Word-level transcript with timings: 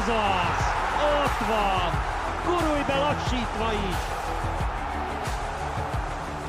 Ez 0.00 0.08
az! 0.08 0.64
Ott 1.24 1.46
van! 1.48 1.92
Gurulj 2.44 2.82
be 2.86 2.98
lassítva 2.98 3.72
is! 3.72 4.20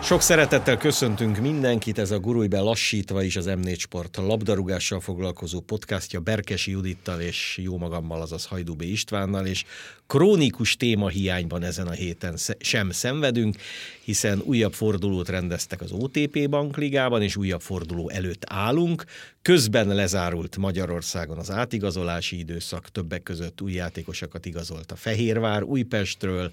Sok 0.03 0.21
szeretettel 0.21 0.77
köszöntünk 0.77 1.37
mindenkit, 1.37 1.99
ez 1.99 2.11
a 2.11 2.19
Gurulj 2.19 2.47
lassítva 2.49 3.23
is 3.23 3.35
az 3.35 3.45
M4 3.49 3.79
Sport 3.79 4.17
labdarúgással 4.17 4.99
foglalkozó 4.99 5.59
podcastja 5.59 6.19
Berkesi 6.19 6.71
Judittal 6.71 7.19
és 7.19 7.59
jó 7.61 7.77
magammal, 7.77 8.21
azaz 8.21 8.45
Hajdúbé 8.45 8.87
Istvánnal, 8.87 9.45
és 9.45 9.63
krónikus 10.07 10.75
téma 10.75 11.07
hiányban 11.07 11.63
ezen 11.63 11.87
a 11.87 11.91
héten 11.91 12.37
sem 12.59 12.91
szenvedünk, 12.91 13.55
hiszen 14.03 14.41
újabb 14.43 14.73
fordulót 14.73 15.29
rendeztek 15.29 15.81
az 15.81 15.91
OTP 15.91 16.49
Bankligában, 16.49 17.21
és 17.21 17.35
újabb 17.35 17.61
forduló 17.61 18.09
előtt 18.09 18.43
állunk. 18.47 19.03
Közben 19.41 19.87
lezárult 19.87 20.57
Magyarországon 20.57 21.37
az 21.37 21.51
átigazolási 21.51 22.37
időszak, 22.37 22.89
többek 22.89 23.23
között 23.23 23.61
új 23.61 23.73
játékosokat 23.73 24.45
igazolt 24.45 24.91
a 24.91 24.95
Fehérvár 24.95 25.63
Újpestről, 25.63 26.51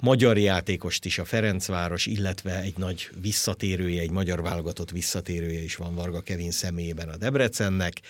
magyar 0.00 0.38
játékost 0.38 1.04
is 1.04 1.18
a 1.18 1.24
Ferencváros, 1.24 2.06
illetve 2.06 2.60
egy 2.60 2.76
nagy 2.76 3.10
visszatérője, 3.20 4.00
egy 4.00 4.10
magyar 4.10 4.42
válogatott 4.42 4.90
visszatérője 4.90 5.62
is 5.62 5.76
van 5.76 5.94
Varga 5.94 6.20
Kevin 6.20 6.50
személyében 6.50 7.08
a 7.08 7.16
Debrecennek. 7.16 8.00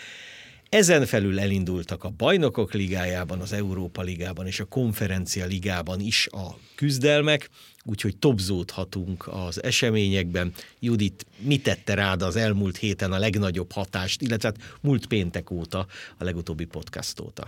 Ezen 0.73 1.07
felül 1.07 1.41
elindultak 1.41 2.05
a 2.05 2.09
bajnokok 2.09 2.73
ligájában, 2.73 3.41
az 3.41 3.53
Európa 3.53 4.03
ligában 4.03 4.47
és 4.47 4.61
a 4.61 4.65
konferencia 4.65 5.47
ligában 5.47 6.01
is 6.01 6.29
a 6.31 6.59
küzdelmek, 6.75 7.49
úgyhogy 7.85 8.17
topzódhatunk 8.17 9.29
az 9.29 9.63
eseményekben. 9.63 10.53
Judit, 10.79 11.27
mit 11.39 11.63
tette 11.63 11.95
rád 11.95 12.23
az 12.23 12.37
elmúlt 12.37 12.77
héten 12.77 13.13
a 13.13 13.19
legnagyobb 13.19 13.73
hatást, 13.73 14.23
illetve 14.23 14.49
hát 14.49 14.79
múlt 14.81 15.07
péntek 15.07 15.51
óta, 15.51 15.87
a 16.19 16.25
legutóbbi 16.25 16.65
podcast 16.65 17.21
óta? 17.21 17.47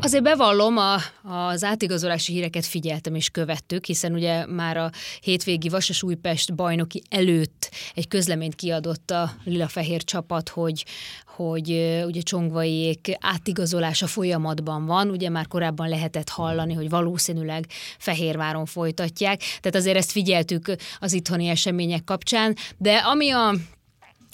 Azért 0.00 0.22
bevallom, 0.22 0.76
a, 0.76 0.98
az 1.22 1.64
átigazolási 1.64 2.32
híreket 2.32 2.66
figyeltem 2.66 3.14
és 3.14 3.28
követtük, 3.28 3.84
hiszen 3.84 4.12
ugye 4.12 4.46
már 4.46 4.76
a 4.76 4.90
hétvégi 5.20 5.68
Vasas 5.68 6.02
Újpest 6.02 6.54
bajnoki 6.54 7.02
előtt 7.10 7.70
egy 7.94 8.08
közleményt 8.08 8.54
kiadott 8.54 9.10
a 9.10 9.30
lila-fehér 9.44 10.04
csapat, 10.04 10.48
hogy, 10.48 10.84
hogy 11.36 11.70
ugye 12.06 12.20
Csongvaiék 12.20 13.16
átigazolása 13.20 14.06
folyamatban 14.06 14.86
van, 14.86 15.10
ugye 15.10 15.28
már 15.28 15.46
korábban 15.46 15.88
lehetett 15.88 16.28
hallani, 16.28 16.74
hogy 16.74 16.88
valószínűleg 16.88 17.66
Fehérváron 17.98 18.66
folytatják, 18.66 19.38
tehát 19.38 19.74
azért 19.74 19.96
ezt 19.96 20.10
figyeltük 20.10 20.74
az 20.98 21.12
itthoni 21.12 21.48
események 21.48 22.04
kapcsán, 22.04 22.56
de 22.78 22.96
ami 22.96 23.30
a 23.30 23.54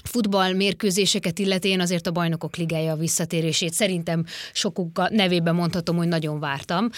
futball 0.05 0.53
mérkőzéseket 0.53 1.39
illeti, 1.39 1.69
én 1.69 1.81
azért 1.81 2.07
a 2.07 2.11
bajnokok 2.11 2.57
ligája 2.57 2.95
visszatérését 2.95 3.73
szerintem 3.73 4.25
sokuk 4.53 5.09
nevében 5.11 5.55
mondhatom, 5.55 5.97
hogy 5.97 6.09
nagyon 6.09 6.41
vártam, 6.41 6.89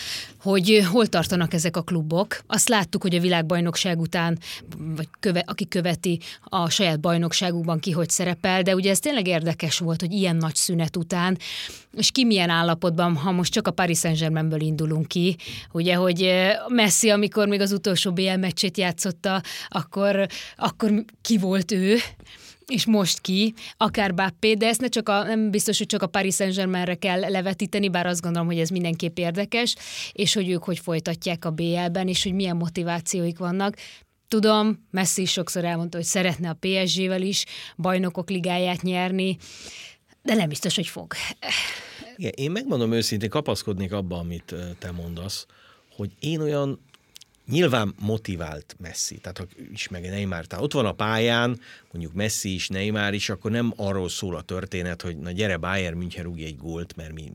hogy 0.40 0.86
hol 0.90 1.06
tartanak 1.06 1.54
ezek 1.54 1.76
a 1.76 1.82
klubok. 1.82 2.38
Azt 2.46 2.68
láttuk, 2.68 3.02
hogy 3.02 3.14
a 3.14 3.20
világbajnokság 3.20 4.00
után, 4.00 4.38
vagy 4.96 5.08
köve, 5.20 5.44
aki 5.46 5.68
követi 5.68 6.20
a 6.44 6.70
saját 6.70 7.00
bajnokságukban 7.00 7.78
ki, 7.78 7.90
hogy 7.90 8.10
szerepel, 8.10 8.62
de 8.62 8.74
ugye 8.74 8.90
ez 8.90 8.98
tényleg 8.98 9.26
érdekes 9.26 9.78
volt, 9.78 10.00
hogy 10.00 10.12
ilyen 10.12 10.36
nagy 10.36 10.54
szünet 10.54 10.96
után, 10.96 11.38
és 11.96 12.10
ki 12.10 12.24
milyen 12.24 12.50
állapotban, 12.50 13.16
ha 13.16 13.30
most 13.30 13.52
csak 13.52 13.66
a 13.66 13.70
Paris 13.70 13.98
Saint-Germainből 13.98 14.60
indulunk 14.60 15.06
ki, 15.06 15.36
ugye, 15.72 15.94
hogy 15.94 16.32
Messi, 16.68 17.10
amikor 17.10 17.48
még 17.48 17.60
az 17.60 17.72
utolsó 17.72 18.12
BL 18.12 18.36
meccsét 18.38 18.76
játszotta, 18.76 19.42
akkor, 19.68 20.26
akkor 20.56 21.04
ki 21.22 21.38
volt 21.38 21.72
ő, 21.72 21.96
és 22.66 22.86
most 22.86 23.20
ki, 23.20 23.54
akár 23.76 24.14
Bappé, 24.14 24.54
de 24.54 24.66
ezt 24.66 24.80
ne 24.80 24.88
csak 24.88 25.08
a, 25.08 25.22
nem 25.22 25.50
biztos, 25.50 25.78
hogy 25.78 25.86
csak 25.86 26.02
a 26.02 26.06
Paris 26.06 26.34
Saint-Germainre 26.34 26.94
kell 26.94 27.20
levetíteni, 27.20 27.88
bár 27.88 28.06
azt 28.06 28.20
gondolom, 28.20 28.46
hogy 28.46 28.58
ez 28.58 28.68
mindenképp 28.68 29.18
érdekes, 29.18 29.74
és 30.12 30.34
hogy 30.34 30.50
ők 30.50 30.64
hogy 30.64 30.78
folytatják 30.78 31.44
a 31.44 31.50
BL-ben, 31.50 32.08
és 32.08 32.22
hogy 32.22 32.32
milyen 32.32 32.56
motivációik 32.56 33.38
vannak. 33.38 33.76
Tudom, 34.28 34.86
Messi 34.90 35.24
sokszor 35.24 35.64
elmondta, 35.64 35.96
hogy 35.96 36.06
szeretne 36.06 36.48
a 36.48 36.58
PSG-vel 36.60 37.22
is 37.22 37.44
bajnokok 37.76 38.30
ligáját 38.30 38.82
nyerni, 38.82 39.36
de 40.22 40.34
nem 40.34 40.48
biztos, 40.48 40.74
hogy 40.74 40.86
fog. 40.86 41.12
Igen, 42.16 42.32
én 42.34 42.50
megmondom 42.50 42.92
őszintén, 42.92 43.28
kapaszkodnék 43.28 43.92
abba, 43.92 44.18
amit 44.18 44.54
te 44.78 44.90
mondasz, 44.90 45.46
hogy 45.96 46.10
én 46.20 46.40
olyan 46.40 46.80
nyilván 47.46 47.94
motivált 47.98 48.76
Messi, 48.78 49.18
tehát 49.18 49.38
ha 49.38 49.44
is 49.72 49.88
meg 49.88 50.02
Neymar, 50.02 50.46
tehát 50.46 50.64
ott 50.64 50.72
van 50.72 50.86
a 50.86 50.92
pályán, 50.92 51.60
mondjuk 51.92 52.14
Messi 52.14 52.54
is, 52.54 52.68
Neymar 52.68 53.14
is, 53.14 53.28
akkor 53.28 53.50
nem 53.50 53.72
arról 53.76 54.08
szól 54.08 54.36
a 54.36 54.42
történet, 54.42 55.02
hogy 55.02 55.18
na 55.18 55.30
gyere 55.30 55.56
Bayern 55.56 55.96
München 55.96 56.24
rúgj 56.24 56.44
egy 56.44 56.56
gólt, 56.56 56.96
mert 56.96 57.12
mi 57.12 57.32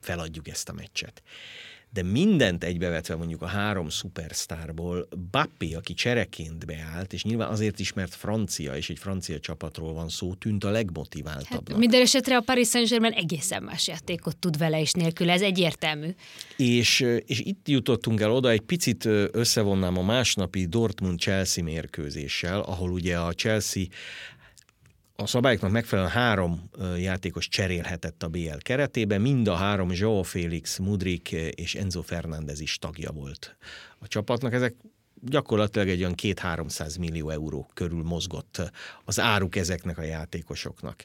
feladjuk 0.00 0.48
ezt 0.48 0.68
a 0.68 0.72
meccset 0.72 1.22
de 1.94 2.02
mindent 2.02 2.64
egybevetve 2.64 3.16
mondjuk 3.16 3.42
a 3.42 3.46
három 3.46 3.88
szupersztárból 3.88 5.08
Bappé, 5.30 5.74
aki 5.74 5.94
csereként 5.94 6.66
beállt, 6.66 7.12
és 7.12 7.24
nyilván 7.24 7.48
azért 7.48 7.78
is, 7.78 7.92
mert 7.92 8.14
francia, 8.14 8.76
és 8.76 8.90
egy 8.90 8.98
francia 8.98 9.40
csapatról 9.40 9.92
van 9.92 10.08
szó, 10.08 10.34
tűnt 10.34 10.64
a 10.64 10.70
legmotiváltabbnak. 10.70 11.68
Hát, 11.68 11.78
minden 11.78 12.00
esetre 12.00 12.36
a 12.36 12.40
Paris 12.40 12.68
Saint-Germain 12.68 13.12
egészen 13.12 13.62
más 13.62 13.88
játékot 13.88 14.36
tud 14.36 14.58
vele 14.58 14.80
is 14.80 14.92
nélkül, 14.92 15.30
ez 15.30 15.42
egyértelmű. 15.42 16.14
És, 16.56 17.00
és 17.26 17.40
itt 17.40 17.68
jutottunk 17.68 18.20
el 18.20 18.30
oda, 18.30 18.50
egy 18.50 18.60
picit 18.60 19.04
összevonnám 19.30 19.98
a 19.98 20.02
másnapi 20.02 20.66
Dortmund-Chelsea 20.66 21.64
mérkőzéssel, 21.64 22.60
ahol 22.60 22.90
ugye 22.90 23.18
a 23.18 23.32
Chelsea 23.32 23.84
a 25.16 25.26
szabályoknak 25.26 25.70
megfelelően 25.70 26.14
három 26.14 26.70
játékos 26.96 27.48
cserélhetett 27.48 28.22
a 28.22 28.28
BL 28.28 28.56
keretében, 28.58 29.20
mind 29.20 29.48
a 29.48 29.54
három 29.54 29.90
Joao 29.92 30.22
Félix, 30.22 30.78
Mudrik 30.78 31.32
és 31.32 31.74
Enzo 31.74 32.02
Fernández 32.02 32.60
is 32.60 32.78
tagja 32.78 33.10
volt 33.10 33.56
a 33.98 34.08
csapatnak. 34.08 34.52
Ezek 34.52 34.74
gyakorlatilag 35.20 35.88
egy 35.88 36.00
olyan 36.00 36.14
két 36.14 36.38
300 36.38 36.96
millió 36.96 37.30
euró 37.30 37.70
körül 37.74 38.02
mozgott 38.02 38.72
az 39.04 39.20
áruk 39.20 39.56
ezeknek 39.56 39.98
a 39.98 40.02
játékosoknak. 40.02 41.04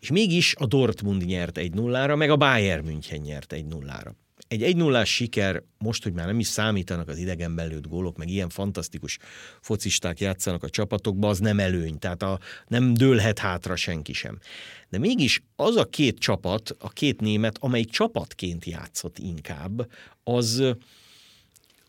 És 0.00 0.10
mégis 0.10 0.54
a 0.58 0.66
Dortmund 0.66 1.24
nyert 1.24 1.58
egy 1.58 1.74
nullára, 1.74 2.16
meg 2.16 2.30
a 2.30 2.36
Bayern 2.36 2.84
München 2.84 3.20
nyert 3.20 3.52
egy 3.52 3.66
nullára 3.66 4.14
egy 4.50 4.62
1 4.62 4.76
0 4.76 5.04
siker, 5.04 5.62
most, 5.78 6.02
hogy 6.02 6.12
már 6.12 6.26
nem 6.26 6.38
is 6.38 6.46
számítanak 6.46 7.08
az 7.08 7.18
idegen 7.18 7.54
belőtt 7.54 7.86
gólok, 7.86 8.16
meg 8.16 8.28
ilyen 8.28 8.48
fantasztikus 8.48 9.18
focisták 9.60 10.20
játszanak 10.20 10.62
a 10.62 10.68
csapatokba, 10.68 11.28
az 11.28 11.38
nem 11.38 11.58
előny, 11.58 11.98
tehát 11.98 12.22
a, 12.22 12.38
nem 12.66 12.94
dőlhet 12.94 13.38
hátra 13.38 13.76
senki 13.76 14.12
sem. 14.12 14.38
De 14.88 14.98
mégis 14.98 15.42
az 15.56 15.76
a 15.76 15.84
két 15.84 16.18
csapat, 16.18 16.76
a 16.78 16.88
két 16.88 17.20
német, 17.20 17.58
amelyik 17.60 17.90
csapatként 17.90 18.64
játszott 18.64 19.18
inkább, 19.18 19.90
az, 20.24 20.62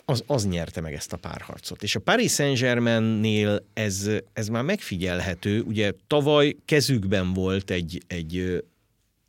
az, 0.05 0.23
az 0.27 0.47
nyerte 0.47 0.81
meg 0.81 0.93
ezt 0.93 1.13
a 1.13 1.17
párharcot. 1.17 1.83
És 1.83 1.95
a 1.95 1.99
Paris 1.99 2.31
Saint-Germainnél 2.31 3.65
ez, 3.73 4.09
ez 4.33 4.47
már 4.47 4.63
megfigyelhető, 4.63 5.61
ugye 5.61 5.91
tavaly 6.07 6.55
kezükben 6.65 7.33
volt 7.33 7.71
egy, 7.71 8.03
egy 8.07 8.63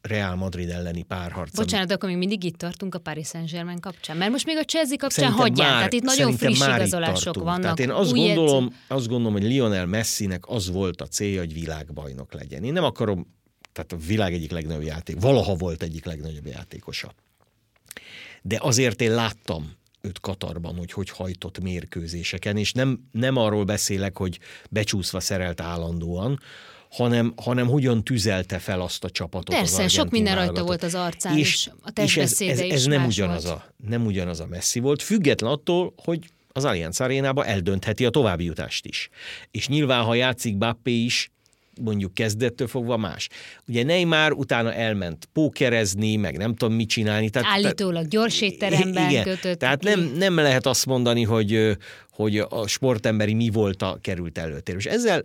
Real 0.03 0.35
Madrid 0.35 0.71
elleni 0.71 1.03
párharc. 1.03 1.57
Bocsánat, 1.57 1.91
akkor 1.91 2.09
még 2.09 2.19
mindig 2.19 2.45
itt 2.45 2.57
tartunk 2.57 2.95
a 2.95 2.99
Paris 2.99 3.27
Saint-Germain 3.27 3.81
kapcsán, 3.81 4.17
mert 4.17 4.31
most 4.31 4.47
még 4.47 4.57
a 4.57 4.65
Chelsea 4.65 4.97
kapcsán 4.97 5.25
szerintem 5.25 5.41
hagyják, 5.41 5.69
már, 5.69 5.77
tehát 5.77 5.93
itt 5.93 6.03
nagyon 6.03 6.37
friss 6.37 6.61
igazolások 6.61 7.35
vannak. 7.35 7.61
Tehát 7.61 7.79
én 7.79 7.91
azt 7.91 8.13
gondolom, 8.13 8.65
edz... 8.65 8.75
azt 8.89 9.09
gondolom, 9.09 9.33
hogy 9.33 9.43
Lionel 9.43 9.87
Messinek 9.87 10.49
az 10.49 10.71
volt 10.71 11.01
a 11.01 11.07
célja, 11.07 11.39
hogy 11.39 11.53
világbajnok 11.53 12.33
legyen. 12.33 12.65
Én 12.65 12.73
nem 12.73 12.85
akarom, 12.85 13.27
tehát 13.73 13.93
a 13.93 13.97
világ 13.97 14.33
egyik 14.33 14.51
legnagyobb 14.51 14.83
játék, 14.83 15.21
valaha 15.21 15.55
volt 15.55 15.83
egyik 15.83 16.05
legnagyobb 16.05 16.47
játékosa. 16.47 17.15
De 18.43 18.59
azért 18.61 19.01
én 19.01 19.15
láttam 19.15 19.73
őt 20.01 20.21
Katarban, 20.21 20.77
hogy 20.77 20.93
hogy 20.93 21.11
hajtott 21.11 21.61
mérkőzéseken, 21.61 22.57
és 22.57 22.73
nem, 22.73 23.09
nem 23.13 23.37
arról 23.37 23.65
beszélek, 23.65 24.17
hogy 24.17 24.39
becsúszva 24.71 25.21
szerelt 25.21 25.61
állandóan, 25.61 26.41
hanem, 26.93 27.33
hanem 27.37 27.67
hogyan 27.67 28.05
tüzelte 28.05 28.59
fel 28.59 28.81
azt 28.81 29.05
a 29.05 29.11
csapatot. 29.11 29.57
Persze, 29.57 29.85
az 29.85 29.93
sok 29.93 30.11
minden 30.11 30.35
rajta 30.35 30.65
volt 30.65 30.83
az 30.83 30.95
arcán, 30.95 31.39
és, 31.39 31.49
és 31.49 31.71
a 31.83 32.01
és 32.01 32.17
ez, 32.17 32.41
ez, 32.41 32.59
ez 32.59 32.73
is 32.73 32.85
nem, 32.85 33.05
ugyanaz 33.07 33.45
volt. 33.45 33.57
a, 33.57 33.75
nem 33.89 34.07
ugyanaz 34.07 34.41
a 34.41 34.47
messzi 34.47 34.81
volt, 34.81 35.03
független 35.03 35.51
attól, 35.51 35.95
hogy 36.05 36.27
az 36.53 36.65
Allianz 36.65 37.01
arénába 37.01 37.45
eldöntheti 37.45 38.05
a 38.05 38.11
további 38.11 38.45
jutást 38.45 38.87
is. 38.87 39.09
És 39.51 39.69
nyilván, 39.69 40.05
ha 40.05 40.15
játszik 40.15 40.59
Bappé 40.59 40.93
is, 40.93 41.31
mondjuk 41.81 42.15
kezdettől 42.15 42.67
fogva 42.67 42.97
más. 42.97 43.29
Ugye 43.69 43.85
Neymar 43.85 44.33
utána 44.33 44.73
elment 44.73 45.29
pókerezni, 45.33 46.17
meg 46.17 46.37
nem 46.37 46.55
tudom 46.55 46.75
mit 46.75 46.89
csinálni. 46.89 47.31
Tehát, 47.31 47.49
Állítólag 47.49 48.09
gyors 48.09 48.41
étteremben 48.41 49.11
igen, 49.11 49.25
kötött. 49.25 49.59
Tehát 49.59 49.79
ki. 49.79 49.89
nem, 49.89 50.13
nem 50.17 50.35
lehet 50.35 50.67
azt 50.67 50.87
mondani, 50.87 51.23
hogy, 51.23 51.77
hogy 52.11 52.39
a 52.39 52.67
sportemberi 52.67 53.35
mi 53.35 53.49
volt 53.49 53.83
a 53.83 53.99
került 54.01 54.39
előtérő. 54.39 54.79
És 54.79 54.87
ezzel 54.87 55.25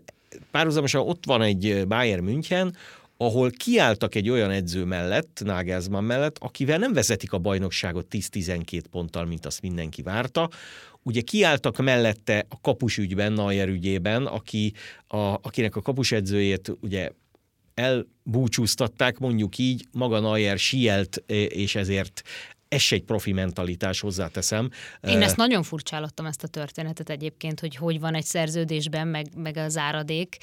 párhuzamosan 0.51 1.01
ott 1.01 1.25
van 1.25 1.41
egy 1.41 1.87
Bayern 1.87 2.23
München, 2.23 2.75
ahol 3.17 3.49
kiálltak 3.49 4.15
egy 4.15 4.29
olyan 4.29 4.51
edző 4.51 4.83
mellett, 4.83 5.41
Nagelsmann 5.43 6.03
mellett, 6.03 6.37
akivel 6.39 6.77
nem 6.77 6.93
vezetik 6.93 7.33
a 7.33 7.37
bajnokságot 7.37 8.05
10-12 8.11 8.83
ponttal, 8.91 9.25
mint 9.25 9.45
azt 9.45 9.61
mindenki 9.61 10.01
várta. 10.01 10.49
Ugye 11.03 11.21
kiálltak 11.21 11.77
mellette 11.77 12.45
a 12.49 12.61
kapus 12.61 12.97
ügyben, 12.97 13.33
Neuer 13.33 13.67
ügyében, 13.67 14.25
aki, 14.25 14.73
a, 15.07 15.17
akinek 15.17 15.75
a 15.75 15.81
kapus 15.81 16.11
edzőjét 16.11 16.77
ugye 16.81 17.09
elbúcsúztatták, 17.73 19.17
mondjuk 19.17 19.57
így, 19.57 19.85
maga 19.91 20.19
Neuer 20.19 20.57
sielt, 20.57 21.23
és 21.47 21.75
ezért 21.75 22.21
ez 22.67 22.83
egy 22.89 23.03
profi 23.03 23.31
mentalitás, 23.31 23.99
hozzáteszem. 23.99 24.69
Én 25.07 25.21
ezt 25.21 25.35
nagyon 25.35 25.63
furcsálottam, 25.63 26.25
ezt 26.25 26.43
a 26.43 26.47
történetet 26.47 27.09
egyébként, 27.09 27.59
hogy 27.59 27.75
hogy 27.75 27.99
van 27.99 28.15
egy 28.15 28.25
szerződésben, 28.25 29.07
meg, 29.07 29.27
meg 29.35 29.57
az 29.57 29.77
áradék. 29.77 30.37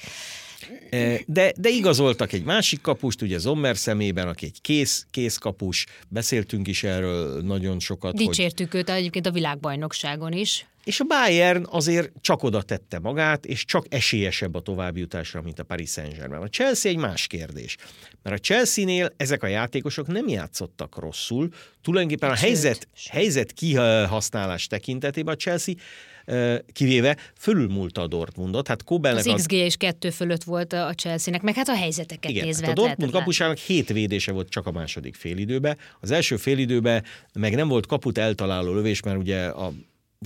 De, 1.25 1.53
de 1.57 1.69
igazoltak 1.69 2.33
egy 2.33 2.43
másik 2.43 2.81
kapust, 2.81 3.21
ugye 3.21 3.37
Zommer 3.37 3.77
szemében, 3.77 4.27
aki 4.27 4.45
egy 4.45 4.61
kész, 4.61 5.07
kész 5.11 5.37
kapus, 5.37 5.85
beszéltünk 6.07 6.67
is 6.67 6.83
erről 6.83 7.41
nagyon 7.41 7.79
sokat. 7.79 8.15
Dicsértük 8.15 8.71
hogy... 8.71 8.79
őt 8.79 8.89
egyébként 8.89 9.25
a 9.25 9.31
világbajnokságon 9.31 10.31
is. 10.31 10.65
És 10.85 10.99
a 10.99 11.03
Bayern 11.03 11.67
azért 11.69 12.11
csak 12.21 12.43
oda 12.43 12.61
tette 12.61 12.99
magát, 12.99 13.45
és 13.45 13.65
csak 13.65 13.85
esélyesebb 13.89 14.55
a 14.55 14.59
továbbjutásra, 14.59 15.41
mint 15.41 15.59
a 15.59 15.63
Paris 15.63 15.89
Saint-Germain. 15.89 16.41
A 16.41 16.47
Chelsea 16.47 16.91
egy 16.91 16.97
más 16.97 17.27
kérdés. 17.27 17.75
Mert 18.23 18.35
a 18.35 18.39
Chelsea-nél 18.39 19.13
ezek 19.17 19.43
a 19.43 19.47
játékosok 19.47 20.07
nem 20.07 20.27
játszottak 20.27 20.99
rosszul. 20.99 21.49
Tulajdonképpen 21.81 22.29
a 22.29 22.35
helyzet, 22.35 22.87
helyzet 23.09 23.51
kihasználás 23.51 24.67
tekintetében 24.67 25.33
a 25.33 25.37
Chelsea 25.37 25.73
kivéve 26.73 27.17
fölülmúlta 27.37 28.01
a 28.01 28.07
Dortmundot. 28.07 28.67
Hát 28.67 28.83
Kobelnek 28.83 29.25
az 29.25 29.33
XG 29.33 29.51
a... 29.51 29.55
és 29.55 29.75
kettő 29.75 30.09
fölött 30.09 30.43
volt 30.43 30.73
a 30.73 30.93
Chelsea-nek, 30.93 31.41
meg 31.41 31.55
hát 31.55 31.67
a 31.67 31.75
helyzeteket 31.75 32.31
Igen, 32.31 32.45
nézve. 32.45 32.67
Hát 32.67 32.77
a 32.77 32.81
Dortmund 32.81 33.11
kapusának 33.11 33.57
hét 33.57 33.89
védése 33.89 34.31
volt 34.31 34.49
csak 34.49 34.67
a 34.67 34.71
második 34.71 35.15
félidőben. 35.15 35.77
Az 35.99 36.11
első 36.11 36.37
félidőben 36.37 37.03
meg 37.33 37.55
nem 37.55 37.67
volt 37.67 37.85
kaput 37.85 38.17
eltaláló 38.17 38.73
lövés, 38.73 39.01
mert 39.01 39.17
ugye 39.17 39.45
a 39.45 39.73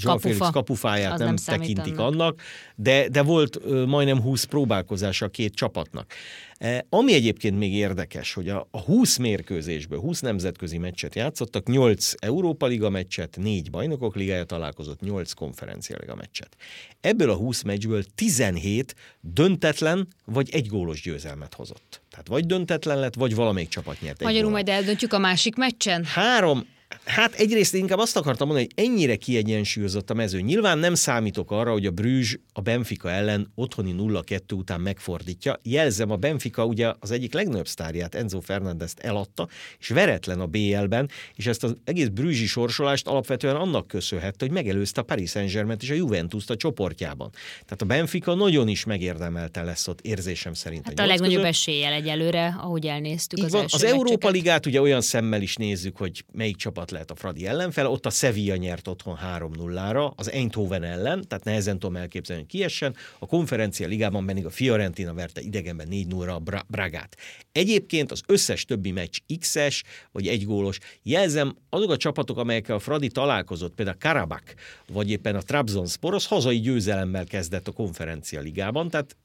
Jean 0.01 0.19
Kapufa. 0.19 0.49
kapufáját 0.51 1.17
nem, 1.17 1.27
nem 1.27 1.35
tekintik 1.35 1.97
annak, 1.97 2.13
annak 2.13 2.41
de, 2.75 3.09
de 3.09 3.21
volt 3.21 3.57
ö, 3.65 3.85
majdnem 3.85 4.21
20 4.21 4.43
próbálkozása 4.43 5.25
a 5.25 5.29
két 5.29 5.55
csapatnak. 5.55 6.13
E, 6.57 6.85
ami 6.89 7.13
egyébként 7.13 7.57
még 7.57 7.73
érdekes, 7.73 8.33
hogy 8.33 8.49
a, 8.49 8.67
a 8.71 8.79
20 8.79 9.17
mérkőzésből 9.17 9.99
20 9.99 10.19
nemzetközi 10.19 10.77
meccset 10.77 11.15
játszottak, 11.15 11.67
8 11.67 12.13
Európa 12.17 12.65
Liga 12.65 12.89
meccset, 12.89 13.37
4 13.41 13.69
Bajnokok 13.69 14.15
Ligája 14.15 14.43
találkozott, 14.43 15.01
8 15.01 15.31
Konferencia 15.31 15.97
Liga 15.99 16.15
meccset. 16.15 16.55
Ebből 17.01 17.29
a 17.29 17.35
20 17.35 17.61
meccsből 17.61 18.03
17 18.15 18.95
döntetlen 19.21 20.07
vagy 20.25 20.49
egy 20.51 20.67
gólos 20.67 21.01
győzelmet 21.01 21.53
hozott. 21.53 22.01
Tehát 22.09 22.27
vagy 22.27 22.45
döntetlen 22.45 22.99
lett, 22.99 23.15
vagy 23.15 23.35
valamelyik 23.35 23.69
csapat 23.69 24.01
nyert. 24.01 24.23
Magyarul 24.23 24.51
majd 24.51 24.69
eldöntjük 24.69 25.13
a 25.13 25.19
másik 25.19 25.55
meccsen? 25.55 26.03
Három 26.03 26.65
Hát 27.05 27.33
egyrészt 27.33 27.73
inkább 27.73 27.99
azt 27.99 28.17
akartam 28.17 28.47
mondani, 28.47 28.69
hogy 28.75 28.85
ennyire 28.85 29.15
kiegyensúlyozott 29.15 30.09
a 30.09 30.13
mező. 30.13 30.39
Nyilván 30.39 30.77
nem 30.77 30.93
számítok 30.93 31.51
arra, 31.51 31.71
hogy 31.71 31.85
a 31.85 31.91
Brüzs 31.91 32.35
a 32.53 32.61
Benfica 32.61 33.11
ellen 33.11 33.51
otthoni 33.55 33.95
0-2 33.97 34.53
után 34.53 34.81
megfordítja. 34.81 35.59
Jelzem, 35.63 36.11
a 36.11 36.15
Benfica 36.15 36.65
ugye 36.65 36.93
az 36.99 37.11
egyik 37.11 37.33
legnagyobb 37.33 37.67
sztárját, 37.67 38.15
Enzo 38.15 38.39
Fernandezt 38.39 38.99
eladta, 38.99 39.47
és 39.79 39.87
veretlen 39.87 40.39
a 40.39 40.45
BL-ben, 40.45 41.09
és 41.35 41.47
ezt 41.47 41.63
az 41.63 41.75
egész 41.83 42.07
brüzsi 42.07 42.45
sorsolást 42.45 43.07
alapvetően 43.07 43.55
annak 43.55 43.87
köszönhette, 43.87 44.45
hogy 44.45 44.51
megelőzte 44.51 45.01
a 45.01 45.03
Paris 45.03 45.29
saint 45.29 45.81
és 45.81 45.89
a 45.89 45.93
Juventus-t 45.93 46.49
a 46.49 46.55
csoportjában. 46.55 47.29
Tehát 47.63 47.81
a 47.81 47.85
Benfica 47.85 48.33
nagyon 48.33 48.67
is 48.67 48.83
megérdemelte 48.83 49.63
lesz 49.63 49.87
ott 49.87 50.01
érzésem 50.01 50.53
szerint. 50.53 50.85
Hát 50.85 50.99
a, 50.99 51.03
a 51.03 51.05
legnagyobb 51.05 51.35
között. 51.35 51.49
eséllyel 51.49 51.93
egyelőre, 51.93 52.55
ahogy 52.59 52.85
elnéztük 52.85 53.39
Így 53.39 53.45
az 53.45 53.51
van, 53.51 53.65
Az 53.69 53.83
Európa 53.83 54.29
Ligát 54.29 54.65
ugye 54.65 54.81
olyan 54.81 55.01
szemmel 55.01 55.41
is 55.41 55.55
nézzük, 55.55 55.97
hogy 55.97 56.23
melyik 56.31 56.55
csapat 56.55 56.78
csapat 56.79 56.91
lehet 56.91 57.11
a 57.11 57.15
Fradi 57.15 57.47
ellenfel, 57.47 57.87
ott 57.87 58.05
a 58.05 58.09
Sevilla 58.09 58.55
nyert 58.55 58.87
otthon 58.87 59.17
3-0-ra, 59.37 60.15
az 60.15 60.31
Eindhoven 60.31 60.83
ellen, 60.83 61.27
tehát 61.27 61.43
nehezen 61.43 61.79
tudom 61.79 61.95
elképzelni, 61.95 62.41
hogy 62.41 62.51
kiessen, 62.51 62.95
a 63.19 63.25
konferencia 63.25 63.87
ligában 63.87 64.25
pedig 64.25 64.45
a 64.45 64.49
Fiorentina 64.49 65.13
verte 65.13 65.41
idegenben 65.41 65.87
4-0-ra 65.91 66.35
a 66.35 66.39
Bra- 66.39 66.65
Bragát. 66.67 67.17
Egyébként 67.51 68.11
az 68.11 68.21
összes 68.27 68.65
többi 68.65 68.91
meccs 68.91 69.17
X-es, 69.39 69.83
vagy 70.11 70.27
egy 70.27 70.45
gólos. 70.45 70.77
Jelzem, 71.03 71.55
azok 71.69 71.91
a 71.91 71.97
csapatok, 71.97 72.37
amelyekkel 72.37 72.75
a 72.75 72.79
Fradi 72.79 73.07
találkozott, 73.07 73.73
például 73.73 73.97
Karabak, 73.99 74.53
vagy 74.87 75.09
éppen 75.09 75.35
a 75.35 75.41
Trabzonspor, 75.41 76.13
az 76.13 76.25
hazai 76.25 76.59
győzelemmel 76.59 77.25
kezdett 77.25 77.67
a 77.67 77.71
konferencia 77.71 78.41
ligában, 78.41 78.89
tehát 78.89 79.15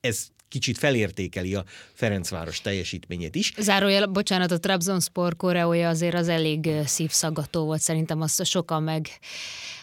ez 0.00 0.28
kicsit 0.54 0.78
felértékeli 0.78 1.54
a 1.54 1.64
Ferencváros 1.92 2.60
teljesítményét 2.60 3.34
is. 3.34 3.52
Zárójel, 3.58 4.06
bocsánat, 4.06 4.50
a 4.50 4.58
Trabzonspor 4.58 5.36
koreója 5.36 5.88
azért 5.88 6.14
az 6.14 6.28
elég 6.28 6.68
szívszaggató 6.84 7.64
volt, 7.64 7.80
szerintem 7.80 8.20
azt 8.20 8.44
sokan 8.44 8.82
meg 8.82 9.08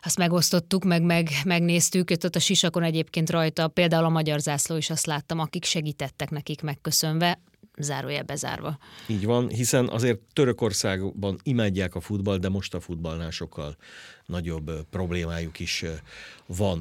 azt 0.01 0.17
megosztottuk, 0.17 0.83
meg, 0.83 1.03
meg 1.03 1.29
megnéztük, 1.45 2.09
ott 2.09 2.35
a 2.35 2.39
sisakon 2.39 2.83
egyébként 2.83 3.29
rajta 3.29 3.67
például 3.67 4.05
a 4.05 4.09
magyar 4.09 4.39
zászló 4.39 4.75
is 4.75 4.89
azt 4.89 5.05
láttam, 5.05 5.39
akik 5.39 5.63
segítettek 5.63 6.29
nekik 6.29 6.61
megköszönve, 6.61 7.39
zárójel 7.77 8.23
bezárva. 8.23 8.77
Így 9.07 9.25
van, 9.25 9.49
hiszen 9.49 9.89
azért 9.89 10.19
Törökországban 10.33 11.39
imádják 11.43 11.95
a 11.95 12.01
futball, 12.01 12.37
de 12.37 12.49
most 12.49 12.73
a 12.73 12.79
futballnál 12.79 13.31
sokkal 13.31 13.75
nagyobb 14.25 14.71
problémájuk 14.89 15.59
is 15.59 15.85
van. 16.45 16.79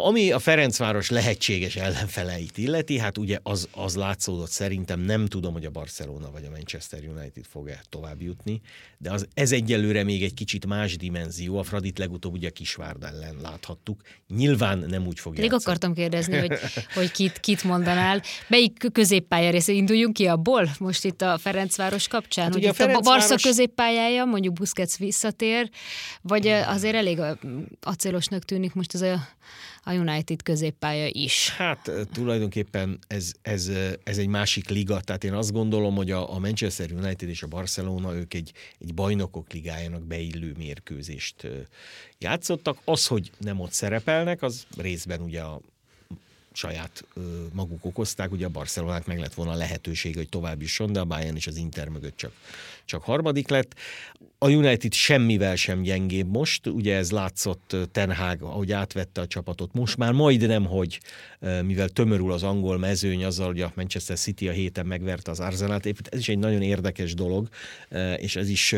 Ami 0.00 0.30
a 0.30 0.38
Ferencváros 0.38 1.10
lehetséges 1.10 1.76
ellenfeleit 1.76 2.58
illeti, 2.58 2.98
hát 2.98 3.18
ugye 3.18 3.38
az, 3.42 3.68
az 3.72 3.96
látszódott 3.96 4.50
szerintem, 4.50 5.00
nem 5.00 5.26
tudom, 5.26 5.52
hogy 5.52 5.64
a 5.64 5.70
Barcelona 5.70 6.30
vagy 6.30 6.44
a 6.44 6.50
Manchester 6.50 7.00
United 7.16 7.44
fog-e 7.50 7.80
tovább 7.88 8.22
jutni, 8.22 8.60
de 8.98 9.10
az, 9.10 9.26
ez 9.34 9.52
egyelőre 9.52 10.04
még 10.04 10.22
egy 10.22 10.34
kicsit 10.34 10.66
más 10.66 10.96
dimenzió. 10.96 11.58
A 11.58 11.62
Fradit 11.62 11.98
legutóbb 11.98 12.32
ugye 12.32 12.48
a 12.48 12.50
Kisvárd 12.50 13.04
ellen 13.04 13.36
láthattuk. 13.42 14.00
Nyilván 14.28 14.78
nem 14.78 15.06
úgy 15.06 15.18
fog 15.18 15.38
Még 15.38 15.52
akartam 15.52 15.94
kérdezni, 15.94 16.38
hogy, 16.38 16.58
hogy 16.94 17.10
kit, 17.10 17.38
kit 17.40 17.64
mondanál. 17.64 18.22
Melyik 18.48 18.92
középpálya 18.92 19.50
része 19.50 19.72
induljunk 19.72 20.14
ki 20.14 20.26
abból 20.26 20.70
most 20.78 21.04
itt 21.04 21.22
a 21.22 21.38
Ferencváros 21.38 22.08
kapcsán? 22.08 22.44
Hát 22.44 22.54
ugye 22.54 22.68
a, 22.68 22.72
Ferencváros... 22.72 23.26
a 23.26 23.28
Barca 23.28 23.48
középpályája, 23.48 24.24
mondjuk 24.24 24.54
Busquets 24.54 24.96
visszatér, 24.96 25.70
vagy 26.22 26.46
azért 26.46 26.94
elég 26.94 27.20
acélosnak 27.80 28.44
tűnik 28.44 28.74
most 28.74 28.94
ez 28.94 29.02
a 29.02 29.28
a 29.88 29.92
United 29.92 30.42
középpálya 30.42 31.08
is. 31.12 31.50
Hát 31.50 31.90
tulajdonképpen 32.12 32.98
ez, 33.06 33.32
ez, 33.42 33.70
ez 34.04 34.18
egy 34.18 34.26
másik 34.26 34.68
liga, 34.68 35.00
tehát 35.00 35.24
én 35.24 35.32
azt 35.32 35.52
gondolom, 35.52 35.94
hogy 35.94 36.10
a, 36.10 36.34
a 36.34 36.38
Manchester 36.38 36.92
United 36.92 37.28
és 37.28 37.42
a 37.42 37.46
Barcelona 37.46 38.14
ők 38.14 38.34
egy, 38.34 38.52
egy 38.78 38.94
bajnokok 38.94 39.52
ligájának 39.52 40.02
beillő 40.02 40.54
mérkőzést 40.58 41.46
játszottak. 42.18 42.78
Az, 42.84 43.06
hogy 43.06 43.30
nem 43.38 43.60
ott 43.60 43.72
szerepelnek, 43.72 44.42
az 44.42 44.66
részben 44.76 45.20
ugye 45.20 45.40
a 45.40 45.60
saját 46.52 47.04
ö, 47.14 47.20
maguk 47.52 47.84
okozták, 47.84 48.32
ugye 48.32 48.46
a 48.46 48.48
Barcelonák 48.48 49.06
meg 49.06 49.18
lett 49.18 49.34
volna 49.34 49.52
a 49.52 49.56
lehetőség, 49.56 50.16
hogy 50.16 50.28
tovább 50.28 50.60
jusson, 50.60 50.92
de 50.92 51.00
a 51.00 51.04
Bayern 51.04 51.36
és 51.36 51.46
az 51.46 51.56
Inter 51.56 51.88
mögött 51.88 52.16
csak, 52.16 52.32
csak 52.88 53.02
harmadik 53.02 53.48
lett. 53.48 53.74
A 54.38 54.50
United 54.50 54.92
semmivel 54.92 55.56
sem 55.56 55.82
gyengébb 55.82 56.30
most, 56.30 56.66
ugye 56.66 56.96
ez 56.96 57.10
látszott 57.10 57.76
Ten 57.92 58.14
Hag, 58.14 58.42
ahogy 58.42 58.72
átvette 58.72 59.20
a 59.20 59.26
csapatot. 59.26 59.72
Most 59.72 59.96
már 59.96 60.12
majdnem, 60.12 60.64
hogy 60.64 61.00
mivel 61.62 61.88
tömörül 61.88 62.32
az 62.32 62.42
angol 62.42 62.78
mezőny 62.78 63.24
azzal, 63.24 63.46
hogy 63.46 63.60
a 63.60 63.72
Manchester 63.74 64.16
City 64.18 64.48
a 64.48 64.52
héten 64.52 64.86
megverte 64.86 65.30
az 65.30 65.40
Arsenalt, 65.40 65.86
ez 65.86 66.18
is 66.18 66.28
egy 66.28 66.38
nagyon 66.38 66.62
érdekes 66.62 67.14
dolog, 67.14 67.48
és 68.16 68.36
ez 68.36 68.48
is 68.48 68.72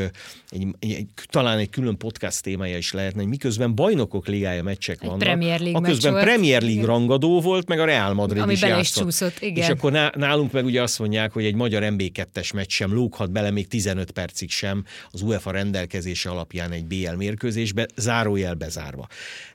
egy, 0.49 0.67
egy, 0.79 1.07
talán 1.25 1.59
egy 1.59 1.71
külön 1.71 1.97
podcast 1.97 2.43
témája 2.43 2.76
is 2.76 2.93
lehetne, 2.93 3.21
hogy 3.21 3.31
miközben 3.31 3.75
bajnokok 3.75 4.26
ligája 4.26 4.62
meccsek 4.62 5.00
egy 5.00 5.07
vannak. 5.09 5.23
Premier 5.23 5.61
League 5.61 5.81
közben 5.81 6.12
meccs 6.12 6.23
Premier 6.23 6.61
League 6.61 6.76
igen. 6.76 6.87
rangadó 6.87 7.40
volt, 7.40 7.69
meg 7.69 7.81
a 7.81 7.85
Real 7.85 8.14
Madrid 8.14 8.43
Ami 8.43 8.52
is 8.52 8.61
bele 8.61 8.75
játszott. 8.75 9.09
is 9.09 9.17
csúszott, 9.17 9.43
igen. 9.43 9.64
És 9.64 9.69
akkor 9.69 9.93
nálunk 10.17 10.52
meg 10.52 10.64
ugye 10.64 10.83
azt 10.83 10.99
mondják, 10.99 11.33
hogy 11.33 11.45
egy 11.45 11.55
magyar 11.55 11.83
MB2-es 11.87 12.55
meccs 12.55 12.71
sem 12.71 12.93
lóghat 12.93 13.31
bele 13.33 13.50
még 13.50 13.69
15 13.69 14.00
percig 14.09 14.50
sem 14.50 14.85
az 15.11 15.23
UEFA 15.23 15.50
rendelkezése 15.50 16.30
alapján 16.30 16.73
egy 16.73 16.85
BL 16.85 17.14
mérkőzésbe, 17.16 17.87
zárójel 17.97 18.54
bezárva. 18.54 19.09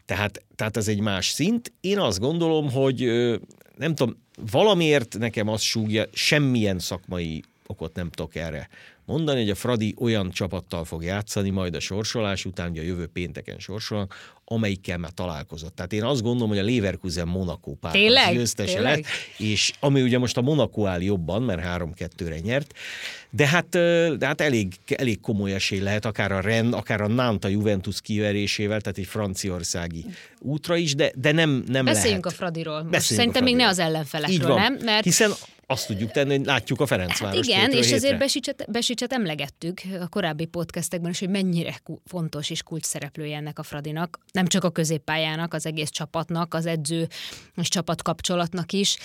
Tehát, 0.05 0.43
tehát 0.55 0.77
ez 0.77 0.87
egy 0.87 0.99
más 0.99 1.27
szint. 1.27 1.73
Én 1.81 1.99
azt 1.99 2.19
gondolom, 2.19 2.71
hogy 2.71 2.99
nem 3.77 3.95
tudom, 3.95 4.23
valamiért 4.51 5.17
nekem 5.17 5.47
az 5.47 5.61
súgja, 5.61 6.05
semmilyen 6.13 6.79
szakmai 6.79 7.43
okot 7.67 7.95
nem 7.95 8.09
tudok 8.09 8.35
erre 8.35 8.69
mondani, 9.05 9.39
hogy 9.39 9.49
a 9.49 9.55
Fradi 9.55 9.95
olyan 9.99 10.31
csapattal 10.31 10.85
fog 10.85 11.03
játszani 11.03 11.49
majd 11.49 11.75
a 11.75 11.79
sorsolás 11.79 12.45
után, 12.45 12.69
ugye 12.69 12.81
a 12.81 12.85
jövő 12.85 13.07
pénteken 13.07 13.59
sorsolnak, 13.59 14.13
amelyikkel 14.45 14.97
már 14.97 15.11
találkozott. 15.11 15.75
Tehát 15.75 15.93
én 15.93 16.03
azt 16.03 16.21
gondolom, 16.21 16.49
hogy 16.49 16.57
a 16.57 16.63
Leverkusen 16.63 17.27
Monaco 17.27 17.73
pár 17.73 17.97
győztese 18.33 18.81
lett, 18.81 19.03
és 19.37 19.71
ami 19.79 20.01
ugye 20.01 20.17
most 20.17 20.37
a 20.37 20.41
Monaco 20.41 20.85
áll 20.85 21.01
jobban, 21.01 21.41
mert 21.41 21.61
3-2-re 21.65 22.39
nyert, 22.39 22.73
de 23.29 23.47
hát, 23.47 23.69
de 24.17 24.25
hát 24.25 24.41
elég, 24.41 24.73
elég 24.95 25.19
komoly 25.19 25.53
esély 25.53 25.79
lehet, 25.79 26.05
akár 26.05 26.31
a 26.31 26.39
Ren, 26.39 26.73
akár 26.73 27.01
a 27.01 27.07
Nanta 27.07 27.47
Juventus 27.47 28.01
kiverésével, 28.01 28.81
tehát 28.81 28.97
egy 28.97 29.05
franciaországi 29.05 30.05
útra 30.39 30.75
is, 30.75 30.95
de, 30.95 31.11
de 31.15 31.31
nem, 31.31 31.63
nem 31.67 31.85
Beszéljünk 31.85 32.25
lehet. 32.25 32.39
a 32.39 32.43
Fradiról. 32.43 32.83
Most 32.83 33.01
szerintem 33.01 33.27
a 33.27 33.31
Fradiról. 33.31 33.55
még 33.55 33.55
ne 33.55 33.67
az 33.67 33.79
ellenfelekről, 33.79 34.55
nem? 34.55 34.77
Mert... 34.83 35.03
Hiszen 35.03 35.31
azt 35.67 35.87
tudjuk 35.87 36.11
tenni, 36.11 36.37
hogy 36.37 36.45
látjuk 36.45 36.81
a 36.81 36.85
Ferencváros. 36.85 37.35
Hát 37.35 37.45
igen, 37.45 37.71
és 37.71 37.91
azért 37.91 38.17
Besicset, 38.17 38.65
Besicset 38.71 39.13
emlegettük 39.13 39.81
a 40.01 40.07
korábbi 40.07 40.45
podcastekben 40.45 41.11
is, 41.11 41.19
hogy 41.19 41.29
mennyire 41.29 41.81
fontos 42.05 42.49
és 42.49 42.63
kulcs 42.63 42.85
szereplője 42.85 43.37
ennek 43.37 43.59
a 43.59 43.63
Fradinak. 43.63 44.19
Nem 44.35 44.47
csak 44.47 44.63
a 44.63 44.69
középpályának, 44.69 45.53
az 45.53 45.65
egész 45.65 45.89
csapatnak, 45.89 46.53
az 46.53 46.65
edző 46.65 47.07
és 47.55 47.67
csapat 47.67 48.01
kapcsolatnak 48.01 48.71
is. 48.71 48.97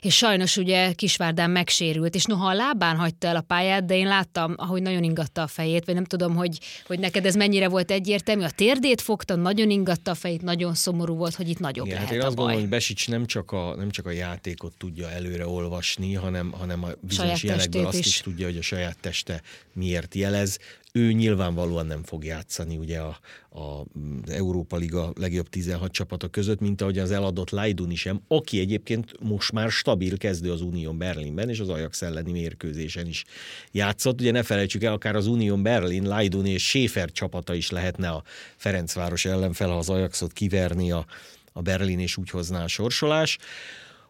És 0.00 0.16
sajnos 0.16 0.56
ugye 0.56 0.92
Kisvárdán 0.92 1.50
megsérült, 1.50 2.14
és 2.14 2.24
noha 2.24 2.48
a 2.48 2.54
lábán 2.54 2.96
hagyta 2.96 3.26
el 3.26 3.36
a 3.36 3.40
pályát, 3.40 3.84
de 3.84 3.96
én 3.96 4.06
láttam, 4.06 4.54
ahogy 4.56 4.82
nagyon 4.82 5.02
ingatta 5.02 5.42
a 5.42 5.46
fejét, 5.46 5.84
vagy 5.84 5.94
nem 5.94 6.04
tudom, 6.04 6.34
hogy, 6.34 6.58
hogy 6.86 6.98
neked 6.98 7.26
ez 7.26 7.34
mennyire 7.34 7.68
volt 7.68 7.90
egyértelmű. 7.90 8.42
A 8.42 8.50
térdét 8.50 9.00
fogta, 9.00 9.34
nagyon 9.34 9.70
ingatta 9.70 10.10
a 10.10 10.14
fejét, 10.14 10.42
nagyon 10.42 10.74
szomorú 10.74 11.14
volt, 11.16 11.34
hogy 11.34 11.48
itt 11.48 11.58
nagyobb 11.58 11.86
Igen, 11.86 11.98
hát 11.98 12.10
lehet 12.10 12.22
hát 12.22 12.22
én 12.22 12.26
azt 12.26 12.36
gondolom, 12.36 12.60
hogy 12.60 12.70
Besics 12.70 13.08
nem 13.08 13.26
csak, 13.26 13.52
a, 13.52 13.74
nem 13.76 13.90
csak 13.90 14.06
a 14.06 14.10
játékot 14.10 14.72
tudja 14.78 15.10
előre 15.10 15.46
olvasni, 15.46 16.14
hanem, 16.14 16.50
hanem 16.50 16.84
a 16.84 16.88
bizonyos 17.00 17.42
jelekből 17.42 17.86
azt 17.86 17.98
is. 17.98 18.06
is 18.06 18.20
tudja, 18.20 18.46
hogy 18.46 18.56
a 18.56 18.62
saját 18.62 18.96
teste 19.00 19.42
miért 19.72 20.14
jelez 20.14 20.58
ő 20.92 21.12
nyilvánvalóan 21.12 21.86
nem 21.86 22.02
fog 22.04 22.24
játszani 22.24 22.76
ugye 22.76 22.98
a, 22.98 23.18
a 23.58 23.84
Európa 24.26 24.76
Liga 24.76 25.12
legjobb 25.16 25.48
16 25.48 25.92
csapata 25.92 26.28
között, 26.28 26.60
mint 26.60 26.80
ahogy 26.80 26.98
az 26.98 27.10
eladott 27.10 27.50
Lajduni 27.50 27.94
sem, 27.94 28.20
aki 28.28 28.60
egyébként 28.60 29.20
most 29.20 29.52
már 29.52 29.70
stabil 29.70 30.18
kezdő 30.18 30.52
az 30.52 30.60
Unión 30.60 30.98
Berlinben, 30.98 31.48
és 31.48 31.60
az 31.60 31.68
Ajax 31.68 32.02
elleni 32.02 32.32
mérkőzésen 32.32 33.06
is 33.06 33.24
játszott. 33.72 34.20
Ugye 34.20 34.30
ne 34.30 34.42
felejtsük 34.42 34.82
el, 34.82 34.92
akár 34.92 35.16
az 35.16 35.26
Unión 35.26 35.62
Berlin, 35.62 36.06
Lajduni 36.06 36.50
és 36.50 36.72
Schäfer 36.74 37.12
csapata 37.12 37.54
is 37.54 37.70
lehetne 37.70 38.08
a 38.08 38.22
Ferencváros 38.56 39.24
ellenfel, 39.24 39.68
ha 39.68 39.76
az 39.76 39.88
Ajaxot 39.88 40.32
kiverni 40.32 40.92
a, 40.92 41.06
a 41.52 41.62
Berlin, 41.62 41.98
és 41.98 42.16
úgy 42.16 42.30
hozná 42.30 42.62
a 42.62 42.68
sorsolás. 42.68 43.38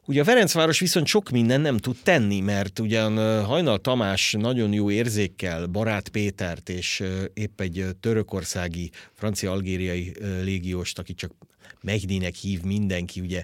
Ugye 0.09 0.21
a 0.21 0.25
Ferencváros 0.25 0.79
viszont 0.79 1.07
sok 1.07 1.31
minden 1.31 1.61
nem 1.61 1.77
tud 1.77 1.97
tenni, 2.03 2.41
mert 2.41 2.79
ugyan 2.79 3.45
Hajnal 3.45 3.79
Tamás 3.79 4.35
nagyon 4.39 4.73
jó 4.73 4.91
érzékkel 4.91 5.67
Barát 5.67 6.09
Pétert 6.09 6.69
és 6.69 7.03
épp 7.35 7.61
egy 7.61 7.87
törökországi, 8.01 8.91
francia-algériai 9.15 10.13
légióst, 10.43 10.99
aki 10.99 11.15
csak 11.15 11.33
Megdinek 11.81 12.35
hív 12.35 12.63
mindenki, 12.63 13.21
ugye 13.21 13.43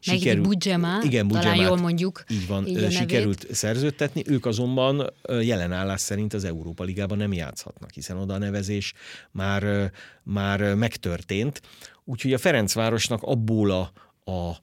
sikerült... 0.00 0.48
Bujema, 0.48 0.98
igen, 1.02 1.28
talán 1.28 1.56
jól 1.56 1.76
mondjuk. 1.76 2.24
Így 2.28 2.46
van, 2.46 2.66
így 2.66 2.90
sikerült 2.90 3.42
nevét. 3.42 3.56
szerződtetni, 3.56 4.22
ők 4.26 4.46
azonban 4.46 5.12
jelen 5.40 5.72
állás 5.72 6.00
szerint 6.00 6.34
az 6.34 6.44
Európa 6.44 6.84
Ligában 6.84 7.18
nem 7.18 7.32
játszhatnak, 7.32 7.90
hiszen 7.90 8.16
oda 8.16 8.34
a 8.34 8.38
nevezés 8.38 8.92
már, 9.30 9.92
már 10.22 10.74
megtörtént. 10.74 11.60
Úgyhogy 12.04 12.32
a 12.32 12.38
Ferencvárosnak 12.38 13.22
abból 13.22 13.70
a, 13.70 13.92
a 14.30 14.58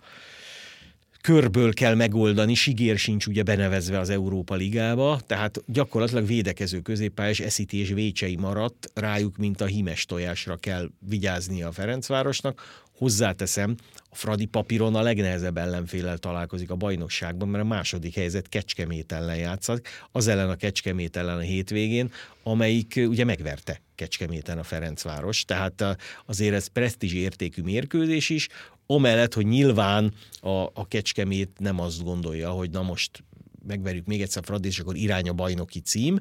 körből 1.22 1.74
kell 1.74 1.96
megoldani, 1.96 2.54
Sigér 2.54 2.98
sincs 2.98 3.28
ugye 3.28 3.44
benevezve 3.44 4.00
az 4.00 4.10
Európa 4.10 4.56
Ligába, 4.56 5.20
tehát 5.28 5.64
gyakorlatilag 5.66 6.26
védekező 6.26 6.80
középpályás 6.80 7.40
Esziti 7.40 7.78
és 7.78 7.90
Vécsei 7.90 8.36
maradt, 8.36 8.92
rájuk, 8.94 9.38
mint 9.38 9.62
a 9.62 9.66
hímes 9.66 10.06
tojásra 10.06 10.56
kell 10.56 10.90
vigyázni 11.00 11.64
a 11.64 11.72
Ferencvárosnak. 11.72 12.88
Hozzáteszem, 12.98 13.76
a 14.10 14.16
Fradi 14.16 14.46
papíron 14.46 14.96
a 14.96 15.02
legnehezebb 15.02 15.58
ellenfélel 15.58 16.18
találkozik 16.18 16.70
a 16.70 16.76
bajnokságban, 16.76 17.48
mert 17.48 17.64
a 17.64 17.68
második 17.68 18.16
helyzet 18.16 18.50
Kecskemét 18.50 19.12
ellen 19.12 19.38
játszik, 19.38 19.88
az 20.12 20.28
ellen 20.28 20.50
a 20.50 20.56
Kecskemét 20.56 21.18
ellen 21.18 21.38
a 21.38 21.42
hétvégén, 21.42 22.12
amelyik 22.44 23.00
ugye 23.08 23.24
megverte 23.24 23.82
Kecskeméten 23.96 24.58
a 24.58 24.64
Ferencváros, 24.64 25.46
tehát 25.46 25.98
azért 26.26 26.54
ez 26.54 26.68
presztízs 26.68 27.14
értékű 27.14 27.62
mérkőzés 27.62 28.30
is, 28.30 28.48
Amellett, 28.92 29.34
hogy 29.34 29.46
nyilván 29.46 30.14
a, 30.42 30.50
a 30.50 30.88
Kecskemét 30.88 31.50
nem 31.58 31.80
azt 31.80 32.04
gondolja, 32.04 32.50
hogy 32.50 32.70
na 32.70 32.82
most 32.82 33.24
megverjük 33.68 34.06
még 34.06 34.22
egyszer 34.22 34.44
Fradi, 34.44 34.68
és 34.68 34.80
akkor 34.80 34.96
irány 34.96 35.30
a 35.30 35.34
bajnoki 35.34 35.80
cím, 35.80 36.20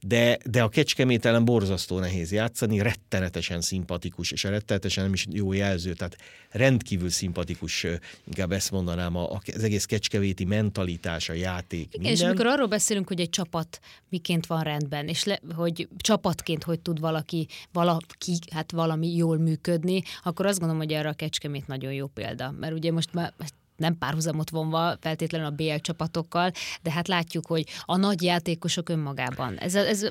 de, 0.00 0.38
de 0.44 0.62
a 0.62 0.68
Kecskemét 0.68 1.24
ellen 1.24 1.44
borzasztó 1.44 1.98
nehéz 1.98 2.32
játszani, 2.32 2.78
rettenetesen 2.78 3.60
szimpatikus, 3.60 4.30
és 4.30 4.44
a 4.44 4.50
rettenetesen 4.50 5.04
nem 5.04 5.12
is 5.12 5.26
jó 5.30 5.52
jelző, 5.52 5.92
tehát 5.92 6.16
rendkívül 6.50 7.10
szimpatikus, 7.10 7.86
inkább 8.24 8.52
ezt 8.52 8.70
mondanám, 8.70 9.16
az 9.16 9.62
egész 9.62 9.84
kecskevéti 9.84 10.44
mentalitás, 10.44 11.28
a 11.28 11.32
játék, 11.32 11.86
Igen, 11.86 11.90
minden. 11.92 12.12
és 12.12 12.22
amikor 12.22 12.46
arról 12.46 12.66
beszélünk, 12.66 13.08
hogy 13.08 13.20
egy 13.20 13.30
csapat 13.30 13.80
miként 14.08 14.46
van 14.46 14.62
rendben, 14.62 15.08
és 15.08 15.24
le, 15.24 15.40
hogy 15.54 15.88
csapatként 15.96 16.64
hogy 16.64 16.80
tud 16.80 17.00
valaki, 17.00 17.46
valaki, 17.72 18.38
hát 18.52 18.72
valami 18.72 19.14
jól 19.14 19.38
működni, 19.38 20.02
akkor 20.22 20.46
azt 20.46 20.58
gondolom, 20.58 20.82
hogy 20.82 20.92
erre 20.92 21.08
a 21.08 21.12
Kecskemét 21.12 21.66
nagyon 21.66 21.92
jó 21.92 22.06
példa. 22.06 22.50
Mert 22.50 22.72
ugye 22.72 22.92
most 22.92 23.12
már 23.12 23.32
nem 23.78 23.98
párhuzamot 23.98 24.50
vonva 24.50 24.96
feltétlenül 25.00 25.46
a 25.46 25.50
BL 25.50 25.74
csapatokkal, 25.74 26.50
de 26.82 26.90
hát 26.90 27.08
látjuk, 27.08 27.46
hogy 27.46 27.64
a 27.84 27.96
nagy 27.96 28.22
játékosok 28.22 28.88
önmagában. 28.88 29.56
Ez, 29.56 29.74
ez, 29.74 30.06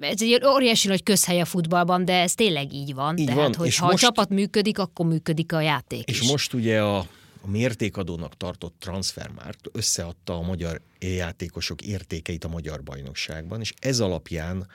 ez 0.00 0.22
egy 0.22 0.40
óriási 0.46 0.88
nagy 0.88 1.02
közhely 1.02 1.40
a 1.40 1.44
futballban, 1.44 2.04
de 2.04 2.20
ez 2.20 2.34
tényleg 2.34 2.72
így 2.72 2.94
van. 2.94 3.16
Így 3.16 3.26
Tehát, 3.26 3.40
van. 3.40 3.54
hogy 3.54 3.66
és 3.66 3.78
ha 3.78 3.86
most, 3.86 4.04
a 4.04 4.06
csapat 4.06 4.28
működik, 4.28 4.78
akkor 4.78 5.06
működik 5.06 5.52
a 5.52 5.60
játék 5.60 6.08
És 6.08 6.20
is. 6.20 6.30
most 6.30 6.52
ugye 6.52 6.82
a, 6.82 6.98
a 7.40 7.46
mértékadónak 7.46 8.36
tartott 8.36 8.74
transfermárt 8.78 9.68
összeadta 9.72 10.36
a 10.36 10.42
magyar 10.42 10.80
játékosok 10.98 11.82
értékeit 11.82 12.44
a 12.44 12.48
magyar 12.48 12.82
bajnokságban, 12.82 13.60
és 13.60 13.74
ez 13.78 14.00
alapján 14.00 14.66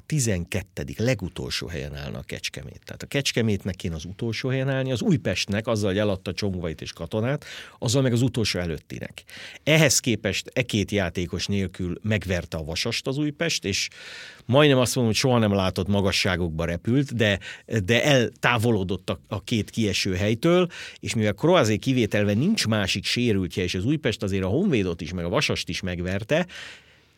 a 0.00 0.06
12. 0.06 0.84
legutolsó 0.96 1.66
helyen 1.66 1.96
állna 1.96 2.18
a 2.18 2.22
Kecskemét. 2.22 2.80
Tehát 2.84 3.02
a 3.02 3.06
Kecskemétnek 3.06 3.74
kéne 3.74 3.94
az 3.94 4.04
utolsó 4.04 4.48
helyen 4.48 4.68
állni, 4.68 4.92
az 4.92 5.02
Újpestnek 5.02 5.66
azzal, 5.66 5.88
hogy 5.88 5.98
eladta 5.98 6.32
Csongvait 6.32 6.80
és 6.80 6.92
Katonát, 6.92 7.44
azzal 7.78 8.02
meg 8.02 8.12
az 8.12 8.22
utolsó 8.22 8.58
előttinek. 8.58 9.24
Ehhez 9.62 9.98
képest 9.98 10.50
e 10.52 10.62
két 10.62 10.90
játékos 10.90 11.46
nélkül 11.46 11.98
megverte 12.02 12.56
a 12.56 12.64
Vasast 12.64 13.06
az 13.06 13.18
Újpest, 13.18 13.64
és 13.64 13.88
majdnem 14.46 14.78
azt 14.78 14.94
mondom, 14.94 15.12
hogy 15.12 15.22
soha 15.22 15.38
nem 15.38 15.54
látott 15.54 15.88
magasságokba 15.88 16.64
repült, 16.64 17.14
de, 17.14 17.38
de 17.84 18.04
eltávolodott 18.04 19.10
a, 19.10 19.20
a 19.28 19.42
két 19.42 19.70
kieső 19.70 20.14
helytől, 20.14 20.68
és 21.00 21.14
mivel 21.14 21.32
Kroazé 21.32 21.76
kivételve 21.76 22.32
nincs 22.32 22.66
másik 22.66 23.04
sérültje, 23.04 23.62
és 23.62 23.74
az 23.74 23.84
Újpest 23.84 24.22
azért 24.22 24.44
a 24.44 24.48
Honvédot 24.48 25.00
is, 25.00 25.12
meg 25.12 25.24
a 25.24 25.28
Vasast 25.28 25.68
is 25.68 25.80
megverte, 25.80 26.46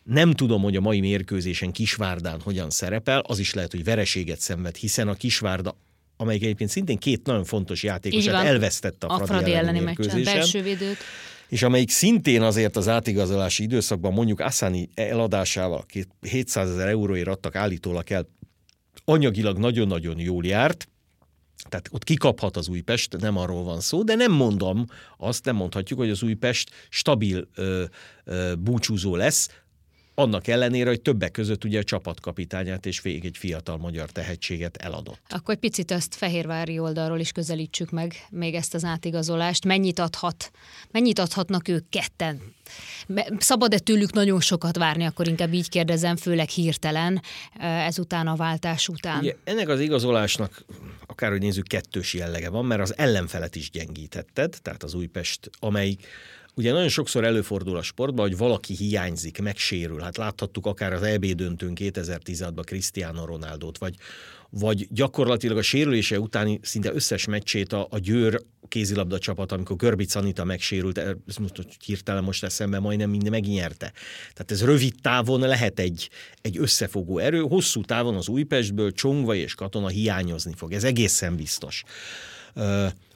nem 0.02 0.32
tudom, 0.32 0.62
hogy 0.62 0.76
a 0.76 0.80
mai 0.80 1.00
mérkőzésen 1.00 1.73
Kisvárdán 1.73 2.40
hogyan 2.40 2.71
szerepel, 2.71 3.18
az 3.18 3.38
is 3.38 3.54
lehet, 3.54 3.71
hogy 3.71 3.85
vereséget 3.85 4.40
szenved, 4.40 4.76
hiszen 4.76 5.09
a 5.09 5.14
Kisvárda 5.14 5.76
amelyik 6.16 6.42
egyébként 6.42 6.71
szintén 6.71 6.99
két 6.99 7.26
nagyon 7.26 7.44
fontos 7.44 7.82
játékosát 7.82 8.44
elvesztette 8.44 9.06
a, 9.06 9.12
a 9.12 9.16
Fradi, 9.16 9.32
Fradi 9.32 9.54
elleni 9.54 9.80
mérkőzésen. 9.80 10.37
Meccsen, 10.37 10.62
védőt. 10.62 10.97
És 11.49 11.62
amelyik 11.62 11.90
szintén 11.90 12.42
azért 12.42 12.76
az 12.76 12.88
átigazolási 12.88 13.62
időszakban 13.62 14.12
mondjuk 14.12 14.40
Asani 14.40 14.88
eladásával, 14.94 15.85
700 16.21 16.71
ezer 16.71 16.88
euróért 16.88 17.28
adtak 17.28 17.56
állítólag 17.56 18.11
el, 18.11 18.28
anyagilag 19.04 19.59
nagyon-nagyon 19.59 20.18
jól 20.18 20.44
járt, 20.44 20.88
tehát 21.68 21.88
ott 21.90 22.04
kikaphat 22.04 22.56
az 22.56 22.68
Újpest, 22.68 23.16
nem 23.16 23.37
arról 23.37 23.62
van 23.62 23.80
szó, 23.80 24.02
de 24.02 24.14
nem 24.14 24.32
mondom, 24.32 24.87
azt 25.16 25.44
nem 25.44 25.56
mondhatjuk, 25.56 25.99
hogy 25.99 26.11
az 26.11 26.23
Újpest 26.23 26.71
stabil 26.88 27.49
ö, 27.54 27.85
ö, 28.25 28.52
búcsúzó 28.59 29.16
lesz, 29.16 29.49
annak 30.14 30.47
ellenére, 30.47 30.88
hogy 30.88 31.00
többek 31.00 31.31
között 31.31 31.64
ugye 31.64 31.78
a 31.78 31.85
csapatkapitányát 31.85 32.87
és 32.87 33.00
végig 33.00 33.25
egy 33.25 33.37
fiatal 33.37 33.76
magyar 33.76 34.11
tehetséget 34.11 34.76
eladott. 34.76 35.21
Akkor 35.28 35.54
egy 35.54 35.61
picit 35.61 35.90
ezt 35.90 36.14
Fehérvári 36.14 36.78
oldalról 36.78 37.19
is 37.19 37.33
közelítsük 37.33 37.90
meg, 37.90 38.14
még 38.31 38.54
ezt 38.54 38.75
az 38.75 38.85
átigazolást. 38.85 39.64
Mennyit 39.64 39.99
adhat, 39.99 40.50
mennyit 40.90 41.19
adhatnak 41.19 41.69
ők 41.69 41.88
ketten? 41.88 42.40
Szabad-e 43.38 43.78
tőlük 43.78 44.12
nagyon 44.12 44.40
sokat 44.40 44.76
várni, 44.76 45.04
akkor 45.04 45.28
inkább 45.28 45.52
így 45.52 45.69
kérdezem, 45.69 46.16
főleg 46.16 46.49
hirtelen, 46.49 47.23
ezután 47.61 48.26
a 48.26 48.37
váltás 48.37 48.88
után? 48.88 49.19
Ugye, 49.19 49.35
ennek 49.45 49.69
az 49.69 49.81
igazolásnak 49.81 50.64
akárhogy 51.07 51.40
nézzük, 51.40 51.66
kettős 51.66 52.14
jellege 52.14 52.49
van, 52.49 52.64
mert 52.64 52.81
az 52.81 52.99
ellenfelet 52.99 53.57
is 53.57 53.71
gyengítetted, 53.71 54.59
tehát 54.62 54.83
az 54.83 54.95
Újpest, 54.95 55.50
amelyik 55.59 56.07
Ugye 56.54 56.73
nagyon 56.73 56.88
sokszor 56.88 57.25
előfordul 57.25 57.76
a 57.76 57.82
sportban, 57.82 58.28
hogy 58.28 58.37
valaki 58.37 58.75
hiányzik, 58.75 59.42
megsérül. 59.42 60.00
Hát 60.00 60.16
láthattuk 60.16 60.66
akár 60.66 60.92
az 60.92 61.02
EB 61.02 61.25
döntőn 61.25 61.73
2016-ban 61.75 62.62
Cristiano 62.64 63.25
Ronaldot, 63.25 63.78
vagy, 63.78 63.94
vagy 64.50 64.87
gyakorlatilag 64.90 65.56
a 65.56 65.62
sérülése 65.62 66.21
utáni 66.21 66.61
szinte 66.62 66.92
összes 66.92 67.26
meccsét 67.26 67.73
a, 67.73 67.87
a 67.90 67.99
Győr 67.99 68.42
kézilabda 68.68 69.18
csapat, 69.18 69.52
amikor 69.52 69.76
Görbic 69.76 70.14
Anita 70.14 70.44
megsérült, 70.44 70.99
ez 70.99 71.37
most 71.40 71.66
hirtelen 71.85 72.25
most 72.25 72.44
eszembe, 72.44 72.78
majdnem 72.78 73.11
minden 73.11 73.30
megnyerte. 73.30 73.92
Tehát 74.32 74.50
ez 74.50 74.64
rövid 74.64 74.94
távon 75.02 75.40
lehet 75.40 75.78
egy, 75.78 76.11
egy 76.42 76.59
összefogó 76.59 77.18
erő, 77.18 77.40
hosszú 77.40 77.80
távon 77.80 78.16
az 78.16 78.28
Újpestből 78.28 78.92
Csongva 78.92 79.35
és 79.35 79.54
Katona 79.54 79.88
hiányozni 79.88 80.52
fog. 80.56 80.73
Ez 80.73 80.85
egészen 80.85 81.37
biztos. 81.37 81.82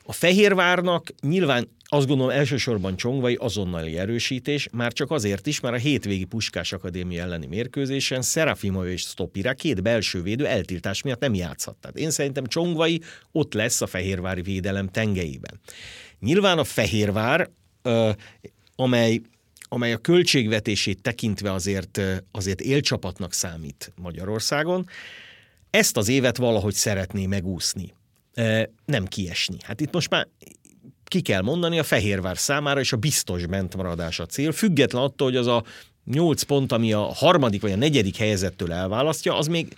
A 0.06 0.12
Fehérvárnak 0.12 1.12
nyilván 1.20 1.68
azt 1.88 2.06
gondolom 2.06 2.32
elsősorban 2.32 2.96
Csongvai 2.96 3.34
azonnali 3.34 3.98
erősítés, 3.98 4.68
már 4.72 4.92
csak 4.92 5.10
azért 5.10 5.46
is, 5.46 5.60
mert 5.60 5.74
a 5.74 5.78
hétvégi 5.78 6.24
Puskás 6.24 6.72
Akadémia 6.72 7.22
elleni 7.22 7.46
mérkőzésen 7.46 8.22
Serafimov 8.22 8.86
és 8.86 9.00
Stopira 9.00 9.54
két 9.54 9.82
belső 9.82 10.22
védő 10.22 10.46
eltiltás 10.46 11.02
miatt 11.02 11.20
nem 11.20 11.34
játszhat. 11.34 11.90
Én 11.94 12.10
szerintem 12.10 12.46
Csongvai 12.46 13.00
ott 13.32 13.54
lesz 13.54 13.80
a 13.80 13.86
Fehérvári 13.86 14.42
védelem 14.42 14.88
tengelyében. 14.88 15.60
Nyilván 16.20 16.58
a 16.58 16.64
Fehérvár, 16.64 17.50
amely 18.76 19.20
amely 19.68 19.92
a 19.92 19.98
költségvetését 19.98 21.02
tekintve 21.02 21.52
azért, 21.52 22.00
azért 22.30 22.60
élcsapatnak 22.60 23.32
számít 23.32 23.92
Magyarországon, 23.96 24.88
ezt 25.70 25.96
az 25.96 26.08
évet 26.08 26.36
valahogy 26.36 26.74
szeretné 26.74 27.26
megúszni 27.26 27.94
nem 28.84 29.06
kiesni. 29.06 29.56
Hát 29.62 29.80
itt 29.80 29.92
most 29.92 30.10
már 30.10 30.28
ki 31.04 31.20
kell 31.20 31.42
mondani, 31.42 31.78
a 31.78 31.82
Fehérvár 31.82 32.38
számára 32.38 32.80
és 32.80 32.92
a 32.92 32.96
biztos 32.96 33.46
bentmaradás 33.46 34.20
a 34.20 34.26
cél, 34.26 34.52
független 34.52 35.02
attól, 35.02 35.28
hogy 35.28 35.36
az 35.36 35.46
a 35.46 35.64
nyolc 36.04 36.42
pont, 36.42 36.72
ami 36.72 36.92
a 36.92 37.00
harmadik 37.00 37.60
vagy 37.60 37.72
a 37.72 37.76
negyedik 37.76 38.16
helyezettől 38.16 38.72
elválasztja, 38.72 39.36
az 39.36 39.46
még 39.46 39.76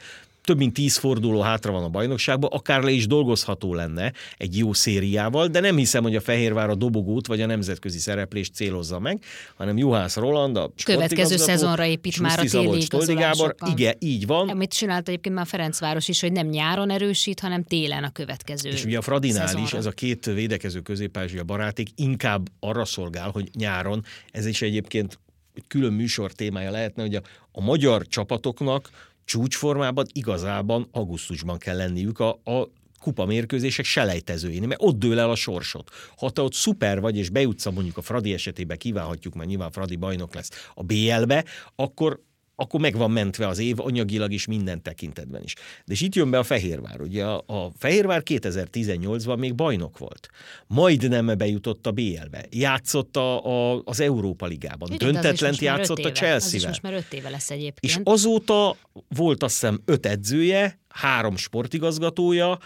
több 0.49 0.59
mint 0.59 0.73
tíz 0.73 0.97
forduló 0.97 1.40
hátra 1.40 1.73
van 1.73 1.83
a 1.83 1.88
bajnokságban, 1.88 2.50
akár 2.52 2.83
le 2.83 2.90
is 2.90 3.07
dolgozható 3.07 3.75
lenne 3.75 4.12
egy 4.37 4.57
jó 4.57 4.73
szériával, 4.73 5.47
de 5.47 5.61
nem 5.61 5.76
hiszem, 5.76 6.02
hogy 6.02 6.17
a 6.17 6.21
Fehérvár 6.21 6.71
a 6.71 6.75
dobogót 6.75 7.26
vagy 7.26 7.40
a 7.40 7.47
nemzetközi 7.47 7.99
szereplést 7.99 8.55
célozza 8.55 8.99
meg, 8.99 9.23
hanem 9.57 9.76
Juhász 9.76 10.17
Roland, 10.17 10.57
a 10.57 10.73
Következő 10.85 11.37
szezonra 11.37 11.85
épít 11.85 12.21
már 12.21 12.38
a 12.38 12.43
téli 12.43 13.14
Gábor. 13.14 13.55
Igen, 13.75 13.95
így 13.99 14.26
van. 14.26 14.49
Amit 14.49 14.73
csinált 14.73 15.09
egyébként 15.09 15.35
már 15.35 15.47
Ferencváros 15.47 16.09
is, 16.09 16.21
hogy 16.21 16.33
nem 16.33 16.47
nyáron 16.47 16.90
erősít, 16.90 17.40
hanem 17.40 17.64
télen 17.64 18.05
a 18.05 18.11
következő 18.11 18.69
És 18.71 18.85
ugye 18.85 18.99
a 18.99 19.02
Fradinál 19.02 19.47
szezonra. 19.47 19.67
is 19.67 19.73
ez 19.73 19.87
a 19.87 19.90
két 19.90 20.25
védekező 20.25 20.81
középázsia 20.81 21.45
baráték 21.45 21.88
inkább 21.95 22.49
arra 22.61 22.85
szolgál, 22.85 23.31
hogy 23.31 23.49
nyáron, 23.55 24.05
ez 24.31 24.47
is 24.47 24.62
egyébként 24.62 25.19
egy 25.55 25.64
külön 25.69 25.93
műsor 25.93 26.33
témája 26.33 26.71
lehetne, 26.71 27.02
hogy 27.02 27.14
a, 27.14 27.23
a 27.52 27.61
magyar 27.61 28.07
csapatoknak 28.07 28.90
csúcsformában 29.28 30.06
igazában 30.12 30.88
augusztusban 30.92 31.58
kell 31.58 31.76
lenniük 31.76 32.18
a, 32.18 32.28
a 32.28 32.70
kupa 33.00 33.25
mérkőzések 33.25 33.85
selejtezőjén, 33.85 34.62
mert 34.62 34.82
ott 34.82 34.99
dől 34.99 35.18
el 35.18 35.30
a 35.30 35.35
sorsot. 35.35 35.90
Ha 36.16 36.30
te 36.30 36.42
ott 36.42 36.52
szuper 36.52 37.00
vagy, 37.00 37.16
és 37.16 37.30
bejutsz 37.30 37.70
mondjuk 37.70 37.97
a 37.97 38.02
Fradi 38.02 38.32
esetében, 38.32 38.78
kívánhatjuk, 38.78 39.35
mert 39.35 39.49
nyilván 39.49 39.70
Fradi 39.70 39.97
bajnok 39.97 40.35
lesz 40.35 40.50
a 40.75 40.82
BL-be, 40.82 41.44
akkor 41.76 42.23
akkor 42.61 42.81
meg 42.81 42.97
van 42.97 43.11
mentve 43.11 43.47
az 43.47 43.59
év 43.59 43.81
anyagilag 43.81 44.33
is 44.33 44.47
minden 44.47 44.83
tekintetben 44.83 45.43
is. 45.43 45.55
De 45.55 45.93
és 45.93 46.00
itt 46.00 46.15
jön 46.15 46.31
be 46.31 46.38
a 46.38 46.43
Fehérvár. 46.43 47.00
Ugye 47.00 47.25
a, 47.25 47.45
a 47.47 47.71
Fehérvár 47.79 48.23
2018-ban 48.25 49.38
még 49.38 49.55
bajnok 49.55 49.99
volt. 49.99 50.29
Majdnem 50.67 51.27
bejutott 51.38 51.87
a 51.87 51.91
BL-be. 51.91 52.47
Játszott 52.50 53.17
a, 53.17 53.45
a, 53.47 53.83
az 53.85 54.00
Európa 54.00 54.47
Ligában. 54.47 54.93
Ugye, 54.93 55.05
Döntetlent 55.05 55.59
játszott 55.59 56.05
a 56.05 56.12
Chelsea-vel. 56.12 56.37
Az 56.37 56.55
is 56.55 56.67
most 56.67 56.83
már 56.83 56.93
öt 56.93 57.12
éve 57.12 57.29
lesz 57.29 57.50
egyébként. 57.50 57.93
És 57.93 57.99
azóta 58.05 58.77
volt 59.09 59.43
azt 59.43 59.53
hiszem 59.53 59.83
öt 59.85 60.07
edzője, 60.07 60.79
három 60.99 61.37
sportigazgatója, 61.37 62.59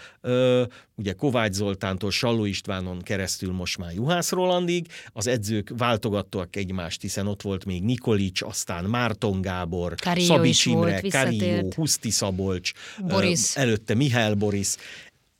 ugye 0.95 1.13
Kovács 1.13 1.53
Zoltántól 1.53 2.11
Salló 2.11 2.45
Istvánon 2.45 3.01
keresztül 3.01 3.51
most 3.51 3.77
már 3.77 3.93
Juhász 3.93 4.31
Rolandig, 4.31 4.87
az 5.07 5.27
edzők 5.27 5.73
váltogattak 5.77 6.55
egymást, 6.55 7.01
hiszen 7.01 7.27
ott 7.27 7.41
volt 7.41 7.65
még 7.65 7.83
Nikolics, 7.83 8.41
aztán 8.41 8.83
Márton 8.83 9.41
Gábor, 9.41 9.95
Karió 9.95 10.25
Szabics 10.25 10.65
Imre, 10.65 11.01
Karió, 11.09 11.71
Huszti 11.75 12.09
Szabolcs, 12.09 12.71
Boris. 13.07 13.55
előtte 13.55 13.93
Mihály 13.93 14.33
Boris, 14.33 14.75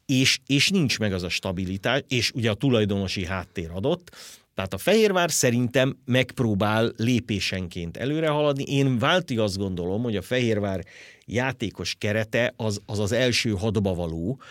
és, 0.05 0.39
és 0.45 0.69
nincs 0.69 0.99
meg 0.99 1.13
az 1.13 1.23
a 1.23 1.29
stabilitás, 1.29 2.01
és 2.07 2.31
ugye 2.31 2.49
a 2.49 2.53
tulajdonosi 2.53 3.25
háttér 3.25 3.69
adott, 3.73 4.15
tehát 4.55 4.73
a 4.73 4.77
Fehérvár 4.77 5.31
szerintem 5.31 5.97
megpróbál 6.05 6.91
lépésenként 6.97 7.97
előre 7.97 8.27
haladni. 8.27 8.63
Én 8.63 8.97
válti 8.97 9.37
azt 9.37 9.57
gondolom, 9.57 10.03
hogy 10.03 10.15
a 10.15 10.21
Fehérvár 10.21 10.83
játékos 11.25 11.95
kerete 11.97 12.53
az 12.55 12.81
az, 12.85 12.99
az 12.99 13.11
első 13.11 13.49
hadba 13.49 13.93
való, 13.93 14.41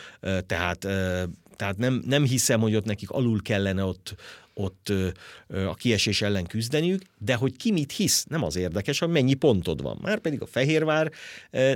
tehát, 0.47 0.79
tehát 1.57 1.77
nem, 1.77 2.03
nem 2.07 2.25
hiszem, 2.25 2.61
hogy 2.61 2.77
ott 2.77 2.85
nekik 2.85 3.11
alul 3.11 3.43
kellene 3.43 3.85
ott, 3.85 4.15
ott 4.55 4.93
a 5.49 5.75
kiesés 5.75 6.23
ellen 6.23 6.47
küzdeniük, 6.47 7.03
de 7.19 7.35
hogy 7.35 7.57
ki 7.57 7.73
mit 7.73 7.93
hisz, 7.93 8.25
nem 8.29 8.45
az 8.45 8.57
érdekes, 8.57 8.99
hogy 8.99 9.09
mennyi 9.09 9.35
pontod 9.35 9.83
van. 9.83 9.99
Már 10.03 10.19
pedig 10.19 10.43
a 10.43 10.47
Fehérvár 10.47 11.13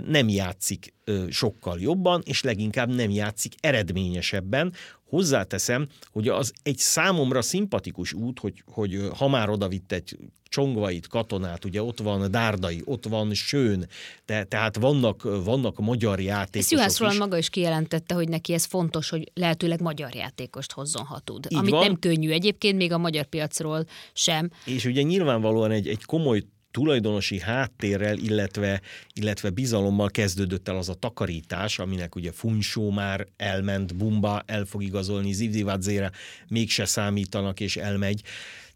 nem 0.06 0.28
játszik 0.28 0.94
sokkal 1.30 1.80
jobban, 1.80 2.22
és 2.24 2.42
leginkább 2.42 2.94
nem 2.94 3.10
játszik 3.10 3.54
eredményesebben, 3.60 4.72
Hozzáteszem, 5.08 5.88
hogy 6.12 6.28
az 6.28 6.52
egy 6.62 6.78
számomra 6.78 7.42
szimpatikus 7.42 8.12
út, 8.12 8.38
hogy, 8.38 8.62
hogy 8.66 9.08
ha 9.16 9.28
már 9.28 9.48
odavitt 9.48 9.92
egy 9.92 10.16
Csongvait, 10.48 11.06
katonát, 11.06 11.64
ugye 11.64 11.82
ott 11.82 11.98
van 11.98 12.30
Dárdai, 12.30 12.82
ott 12.84 13.06
van 13.06 13.34
Sőn, 13.34 13.88
de, 14.26 14.44
tehát 14.44 14.76
vannak, 14.76 15.22
vannak 15.44 15.78
magyar 15.78 16.20
játékosok 16.20 16.70
Juhász 16.70 17.18
maga 17.18 17.36
is 17.38 17.48
kijelentette, 17.48 18.14
hogy 18.14 18.28
neki 18.28 18.52
ez 18.52 18.64
fontos, 18.64 19.08
hogy 19.08 19.30
lehetőleg 19.34 19.80
magyar 19.80 20.14
játékost 20.14 20.72
hozzon, 20.72 21.04
ha 21.04 21.18
tud. 21.18 21.46
Így 21.48 21.58
amit 21.58 21.70
van. 21.70 21.84
nem 21.84 21.98
könnyű 21.98 22.30
egyébként, 22.30 22.76
még 22.76 22.92
a 22.92 22.98
magyar 22.98 23.24
piacról 23.24 23.84
sem. 24.12 24.50
És 24.64 24.84
ugye 24.84 25.02
nyilvánvalóan 25.02 25.70
egy, 25.70 25.88
egy 25.88 26.04
komoly 26.04 26.42
tulajdonosi 26.76 27.40
háttérrel, 27.40 28.16
illetve, 28.16 28.80
illetve 29.14 29.50
bizalommal 29.50 30.10
kezdődött 30.10 30.68
el 30.68 30.76
az 30.76 30.88
a 30.88 30.94
takarítás, 30.94 31.78
aminek 31.78 32.14
ugye 32.14 32.32
Funsó 32.32 32.90
már 32.90 33.26
elment, 33.36 33.96
Bumba 33.96 34.42
el 34.46 34.64
fog 34.64 34.82
igazolni, 34.82 35.32
Zivdivadzére 35.32 36.10
mégse 36.48 36.84
számítanak 36.84 37.60
és 37.60 37.76
elmegy. 37.76 38.22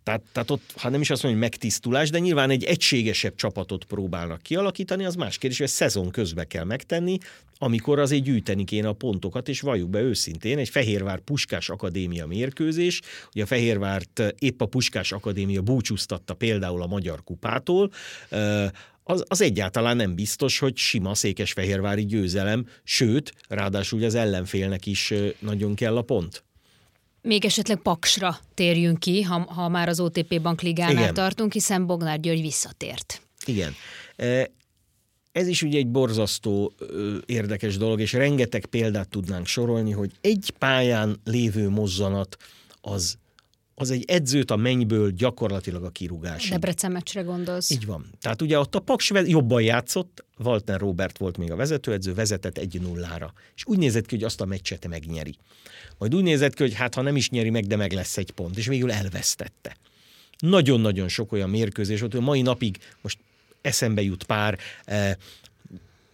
Tehát, 0.02 0.22
tehát 0.32 0.50
ott, 0.50 0.72
ha 0.76 0.88
nem 0.88 1.00
is 1.00 1.10
azt 1.10 1.22
mondom, 1.22 1.40
hogy 1.40 1.50
megtisztulás, 1.50 2.10
de 2.10 2.18
nyilván 2.18 2.50
egy 2.50 2.64
egységesebb 2.64 3.34
csapatot 3.34 3.84
próbálnak 3.84 4.42
kialakítani, 4.42 5.04
az 5.04 5.14
más 5.14 5.38
kérdés, 5.38 5.58
hogy 5.58 5.68
szezon 5.68 6.10
közben 6.10 6.46
kell 6.46 6.64
megtenni, 6.64 7.18
amikor 7.62 7.98
azért 7.98 8.22
gyűjteni 8.22 8.64
kéne 8.64 8.88
a 8.88 8.92
pontokat, 8.92 9.48
és 9.48 9.60
valljuk 9.60 9.90
be 9.90 10.00
őszintén, 10.00 10.58
egy 10.58 10.68
Fehérvár 10.68 11.18
Puskás 11.18 11.68
Akadémia 11.68 12.26
mérkőzés, 12.26 13.00
ugye 13.34 13.42
a 13.42 13.46
Fehérvárt 13.46 14.22
épp 14.38 14.60
a 14.60 14.66
Puskás 14.66 15.12
Akadémia 15.12 15.62
búcsúztatta 15.62 16.34
például 16.34 16.82
a 16.82 16.86
Magyar 16.86 17.24
Kupától, 17.24 17.90
az, 19.02 19.24
az 19.28 19.40
egyáltalán 19.40 19.96
nem 19.96 20.14
biztos, 20.14 20.58
hogy 20.58 20.76
sima 20.76 21.14
székesfehérvári 21.14 22.06
győzelem, 22.06 22.66
sőt, 22.84 23.32
ráadásul 23.48 24.04
az 24.04 24.14
ellenfélnek 24.14 24.86
is 24.86 25.14
nagyon 25.38 25.74
kell 25.74 25.96
a 25.96 26.02
pont. 26.02 26.44
Még 27.22 27.44
esetleg 27.44 27.78
Paksra 27.78 28.38
térjünk 28.54 28.98
ki, 28.98 29.22
ha, 29.22 29.40
ha 29.40 29.68
már 29.68 29.88
az 29.88 30.00
OTP 30.00 30.40
Bankligánál 30.40 30.92
Igen. 30.92 31.14
tartunk, 31.14 31.52
hiszen 31.52 31.86
Bognár 31.86 32.20
György 32.20 32.40
visszatért. 32.40 33.22
Igen. 33.44 33.74
E, 34.16 34.50
ez 35.32 35.46
is 35.46 35.62
ugye 35.62 35.78
egy 35.78 35.88
borzasztó 35.88 36.72
érdekes 37.26 37.76
dolog, 37.76 38.00
és 38.00 38.12
rengeteg 38.12 38.66
példát 38.66 39.08
tudnánk 39.08 39.46
sorolni, 39.46 39.90
hogy 39.90 40.10
egy 40.20 40.52
pályán 40.58 41.20
lévő 41.24 41.68
mozzanat 41.68 42.36
az 42.80 43.18
az 43.80 43.90
egy 43.90 44.04
edzőt 44.06 44.50
a 44.50 44.56
mennyből 44.56 45.10
gyakorlatilag 45.10 45.84
a 45.84 45.90
kirúgás. 45.90 46.48
Debrecen 46.48 46.92
meccsre 46.92 47.22
gondolsz. 47.22 47.70
Így 47.70 47.86
van. 47.86 48.06
Tehát 48.20 48.42
ugye 48.42 48.58
ott 48.58 48.74
a 48.74 48.78
Paks 48.80 49.10
jobban 49.24 49.62
játszott, 49.62 50.24
Walter 50.38 50.80
Robert 50.80 51.18
volt 51.18 51.36
még 51.36 51.50
a 51.50 51.56
vezetőedző, 51.56 52.14
vezetett 52.14 52.58
egy 52.58 52.80
nullára. 52.80 53.32
És 53.54 53.64
úgy 53.66 53.78
nézett 53.78 54.06
ki, 54.06 54.14
hogy 54.14 54.24
azt 54.24 54.40
a 54.40 54.44
meccset 54.44 54.88
megnyeri. 54.88 55.34
Majd 55.98 56.14
úgy 56.14 56.22
nézett 56.22 56.54
ki, 56.54 56.62
hogy 56.62 56.74
hát 56.74 56.94
ha 56.94 57.02
nem 57.02 57.16
is 57.16 57.30
nyeri 57.30 57.50
meg, 57.50 57.66
de 57.66 57.76
meg 57.76 57.92
lesz 57.92 58.16
egy 58.16 58.30
pont, 58.30 58.56
és 58.56 58.66
végül 58.66 58.92
elvesztette. 58.92 59.76
Nagyon-nagyon 60.38 61.08
sok 61.08 61.32
olyan 61.32 61.50
mérkőzés 61.50 62.00
volt, 62.00 62.12
hogy 62.12 62.22
mai 62.22 62.42
napig 62.42 62.78
most 63.00 63.18
eszembe 63.60 64.02
jut 64.02 64.24
pár, 64.24 64.58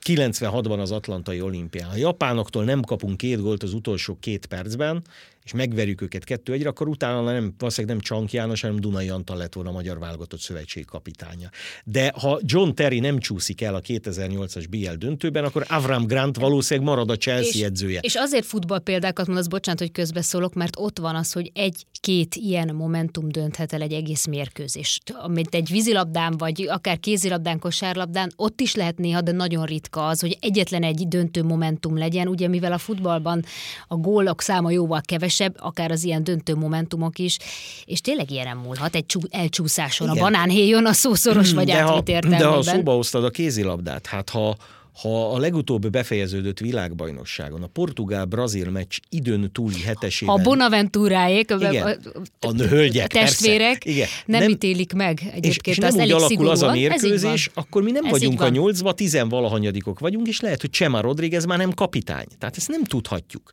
96-ban 0.05 0.75
eh, 0.75 0.81
az 0.81 0.91
Atlantai 0.91 1.41
olimpián. 1.41 1.91
A 1.91 1.97
japánoktól 1.97 2.65
nem 2.65 2.83
kapunk 2.83 3.17
két 3.17 3.41
gólt 3.41 3.63
az 3.63 3.73
utolsó 3.73 4.17
két 4.21 4.47
percben, 4.47 5.03
és 5.47 5.53
megverjük 5.53 6.01
őket 6.01 6.25
kettő 6.25 6.53
egyre, 6.53 6.69
akkor 6.69 6.89
utána 6.89 7.23
nem, 7.23 7.55
valószínűleg 7.59 7.97
nem 7.97 8.05
Csank 8.05 8.33
János, 8.33 8.61
hanem 8.61 8.81
Dunai 8.81 9.09
Antal 9.09 9.37
lett 9.37 9.55
volna 9.55 9.71
a 9.71 9.73
magyar 9.73 9.99
válogatott 9.99 10.41
szövetség 10.41 10.85
kapitánya. 10.85 11.49
De 11.85 12.13
ha 12.21 12.41
John 12.43 12.71
Terry 12.75 12.99
nem 13.01 13.19
csúszik 13.19 13.61
el 13.61 13.75
a 13.75 13.81
2008-as 13.81 14.65
BL 14.71 14.93
döntőben, 14.99 15.45
akkor 15.45 15.65
Avram 15.69 16.07
Grant 16.07 16.37
valószínűleg 16.37 16.89
marad 16.89 17.11
a 17.11 17.17
Chelsea 17.17 17.61
és, 17.61 17.61
edzője. 17.61 18.01
És 18.03 18.15
azért 18.15 18.45
futballpéldákat 18.45 19.27
mondasz, 19.27 19.47
bocsánat, 19.47 19.81
hogy 19.81 19.93
közbeszólok, 19.93 20.55
mert 20.55 20.77
ott 20.79 20.99
van 20.99 21.15
az, 21.15 21.33
hogy 21.33 21.51
egy-két 21.55 22.35
ilyen 22.35 22.75
momentum 22.75 23.29
dönthet 23.29 23.73
el 23.73 23.83
egy 23.83 23.93
egész 23.93 24.27
mérkőzést. 24.27 25.11
Amit 25.11 25.55
egy 25.55 25.69
vízilabdán, 25.71 26.35
vagy 26.39 26.67
akár 26.69 27.01
kézilabdán, 27.01 27.59
kosárlabdán, 27.59 28.33
ott 28.37 28.61
is 28.61 28.75
lehet 28.75 28.99
néha, 28.99 29.21
de 29.21 29.33
nagyon 29.33 29.65
ritka 29.65 30.07
az, 30.07 30.21
hogy 30.21 30.39
egyetlen 30.41 30.83
egy 30.83 31.09
döntő 31.09 31.43
momentum 31.43 31.99
legyen, 31.99 32.29
ugye 32.29 32.49
mivel 32.49 32.73
a 32.73 32.79
futballban 32.79 33.45
a 33.89 33.97
gólok 33.97 34.41
száma 34.41 34.71
jóval 34.71 35.01
kevesebb, 35.01 35.35
kevesebb, 35.37 35.57
akár 35.59 35.91
az 35.91 36.05
ilyen 36.05 36.25
döntő 36.25 36.55
momentumok 36.55 37.19
is, 37.19 37.39
és 37.85 38.01
tényleg 38.01 38.31
ilyen 38.31 38.57
múlhat 38.57 38.95
egy 38.95 39.07
csú, 39.07 39.21
elcsúszáson, 39.31 40.09
Igen. 40.09 40.19
a 40.19 40.25
banánhéjon 40.25 40.87
a 40.87 40.93
szószoros 40.93 41.53
vagy 41.53 41.67
de 41.67 41.83
ha, 41.83 42.01
De 42.01 42.45
ha 42.45 42.63
szóba 42.63 42.93
hoztad 42.93 43.25
a 43.25 43.31
kézilabdát, 43.31 44.07
hát 44.07 44.31
ha 44.31 44.57
ha 45.03 45.33
a 45.35 45.39
legutóbb 45.39 45.91
befejeződött 45.91 46.59
világbajnokságon 46.59 47.63
a 47.63 47.67
portugál-brazil 47.67 48.71
meccs 48.71 48.99
időn 49.09 49.51
túli 49.53 49.83
hetesében... 49.83 50.35
A 50.35 50.43
Bonaventuráék, 50.43 51.51
a, 51.51 51.55
a, 51.55 51.97
a 52.41 52.53
hölgyek, 52.53 53.07
testvérek 53.07 53.85
igen, 53.85 54.09
nem, 54.27 54.41
nem 54.41 54.51
ítélik 54.51 54.93
meg 54.93 55.21
egyébként. 55.33 55.67
És, 55.67 55.77
és 55.77 55.77
nem 55.77 55.95
úgy 55.95 56.11
alakul 56.11 56.27
szigorúan. 56.27 56.53
az 56.53 56.63
a 56.63 56.71
mérkőzés, 56.71 57.51
akkor 57.55 57.83
mi 57.83 57.91
nem 57.91 58.05
Ez 58.05 58.11
vagyunk 58.11 58.41
a 58.41 58.49
nyolcba, 58.49 58.93
tizenvalahanyadikok 58.93 59.99
vagyunk, 59.99 60.27
és 60.29 60.41
lehet, 60.41 60.61
hogy 60.61 60.71
Csema 60.71 61.01
Rodriguez 61.01 61.45
már 61.45 61.59
nem 61.59 61.73
kapitány. 61.73 62.27
Tehát 62.39 62.57
ezt 62.57 62.69
nem 62.69 62.85
tudhatjuk. 62.85 63.51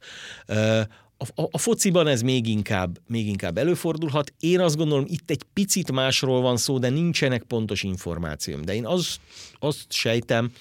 A, 1.23 1.41
a, 1.41 1.47
a 1.51 1.57
fociban 1.57 2.07
ez 2.07 2.21
még 2.21 2.47
inkább, 2.47 2.99
még 3.07 3.27
inkább 3.27 3.57
előfordulhat. 3.57 4.33
Én 4.39 4.59
azt 4.59 4.77
gondolom, 4.77 5.05
itt 5.07 5.29
egy 5.29 5.43
picit 5.53 5.91
másról 5.91 6.41
van 6.41 6.57
szó, 6.57 6.77
de 6.77 6.89
nincsenek 6.89 7.43
pontos 7.43 7.83
információim. 7.83 8.61
De 8.61 8.75
én 8.75 8.85
azt, 8.85 9.19
azt 9.59 9.85
sejtem, 9.89 10.51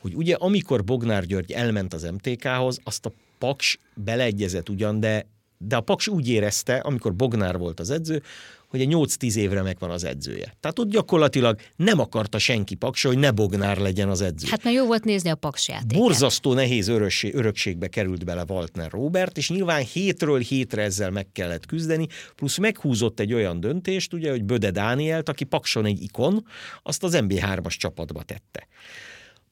hogy 0.00 0.14
ugye 0.14 0.34
amikor 0.34 0.84
Bognár 0.84 1.26
György 1.26 1.52
elment 1.52 1.94
az 1.94 2.02
MTK-hoz, 2.02 2.80
azt 2.84 3.06
a 3.06 3.12
Paks 3.38 3.78
beleegyezett 3.94 4.68
ugyan, 4.68 5.00
de, 5.00 5.26
de 5.58 5.76
a 5.76 5.80
Paks 5.80 6.08
úgy 6.08 6.28
érezte, 6.28 6.76
amikor 6.76 7.14
Bognár 7.14 7.58
volt 7.58 7.80
az 7.80 7.90
edző, 7.90 8.22
hogy 8.74 8.82
egy 8.82 8.94
8-10 8.94 9.34
évre 9.36 9.62
megvan 9.62 9.90
az 9.90 10.04
edzője. 10.04 10.56
Tehát 10.60 10.78
ott 10.78 10.90
gyakorlatilag 10.90 11.60
nem 11.76 11.98
akarta 11.98 12.38
senki 12.38 12.74
paksa, 12.74 13.08
hogy 13.08 13.18
ne 13.18 13.30
Bognár 13.30 13.78
legyen 13.78 14.08
az 14.08 14.20
edző. 14.20 14.46
Hát 14.50 14.64
mert 14.64 14.76
jó 14.76 14.86
volt 14.86 15.04
nézni 15.04 15.30
a 15.30 15.34
paks 15.34 15.68
játékát. 15.68 15.98
Borzasztó 15.98 16.52
nehéz 16.52 16.88
örösség, 16.88 17.34
örökségbe 17.34 17.88
került 17.88 18.24
bele 18.24 18.44
Waltner 18.48 18.90
Robert, 18.90 19.36
és 19.36 19.50
nyilván 19.50 19.82
hétről 19.82 20.38
hétre 20.38 20.82
ezzel 20.82 21.10
meg 21.10 21.26
kellett 21.32 21.66
küzdeni, 21.66 22.06
plusz 22.36 22.58
meghúzott 22.58 23.20
egy 23.20 23.32
olyan 23.32 23.60
döntést, 23.60 24.12
ugye, 24.12 24.30
hogy 24.30 24.44
Böde 24.44 24.70
Dánielt, 24.70 25.28
aki 25.28 25.44
pakson 25.44 25.84
egy 25.84 26.02
ikon, 26.02 26.46
azt 26.82 27.04
az 27.04 27.18
MB3-as 27.20 27.76
csapatba 27.76 28.22
tette. 28.22 28.68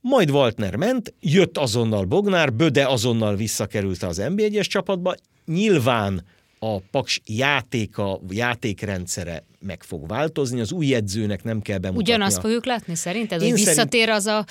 Majd 0.01 0.31
Waltner 0.31 0.77
ment, 0.77 1.15
jött 1.21 1.59
azonnal 1.59 2.05
Bognár, 2.05 2.53
Böde 2.53 2.87
azonnal 2.87 3.37
visszakerült 3.37 4.03
az 4.03 4.21
NB1-es 4.23 4.67
csapatba, 4.67 5.15
nyilván 5.47 6.25
a 6.65 6.81
Paks 6.91 7.21
játéka, 7.27 8.21
játékrendszere 8.29 9.45
meg 9.61 9.83
fog 9.83 10.09
változni, 10.09 10.61
az 10.61 10.73
új 10.73 10.95
edzőnek 10.95 11.45
nem 11.45 11.61
kell 11.61 11.79
bemutatni. 11.79 12.13
Ugyanazt 12.13 12.41
fogjuk 12.41 12.65
látni 12.65 12.95
szerinted? 12.95 13.43
Én 13.43 13.51
hogy 13.51 13.59
visszatér 13.65 14.09
az 14.09 14.27
a, 14.27 14.45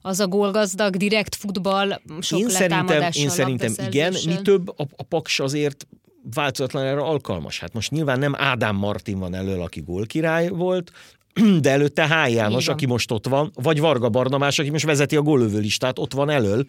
az 0.00 0.20
a 0.20 0.26
gólgazdag, 0.26 0.96
direkt 0.96 1.34
futball, 1.34 2.00
sok 2.20 2.38
én 2.38 2.48
szerintem, 2.48 3.10
én 3.12 3.28
szerintem 3.28 3.74
igen, 3.86 4.14
mi 4.26 4.34
több, 4.42 4.68
a, 4.68 4.86
a 4.96 5.02
Paks 5.02 5.40
azért 5.40 5.86
változatlan 6.34 6.84
erre 6.84 7.00
alkalmas. 7.00 7.60
Hát 7.60 7.72
most 7.72 7.90
nyilván 7.90 8.18
nem 8.18 8.34
Ádám 8.36 8.76
Martin 8.76 9.18
van 9.18 9.34
elől, 9.34 9.62
aki 9.62 9.80
gólkirály 9.80 10.48
volt, 10.48 10.92
de 11.60 11.70
előtte 11.70 12.06
H. 12.06 12.32
János, 12.32 12.68
aki 12.68 12.86
most 12.86 13.10
ott 13.10 13.26
van, 13.26 13.50
vagy 13.54 13.80
Varga 13.80 14.08
Barnabás, 14.08 14.58
aki 14.58 14.70
most 14.70 14.84
vezeti 14.84 15.16
a 15.16 15.22
góllövő 15.22 15.58
listát, 15.58 15.98
ott 15.98 16.12
van 16.12 16.30
elől, 16.30 16.64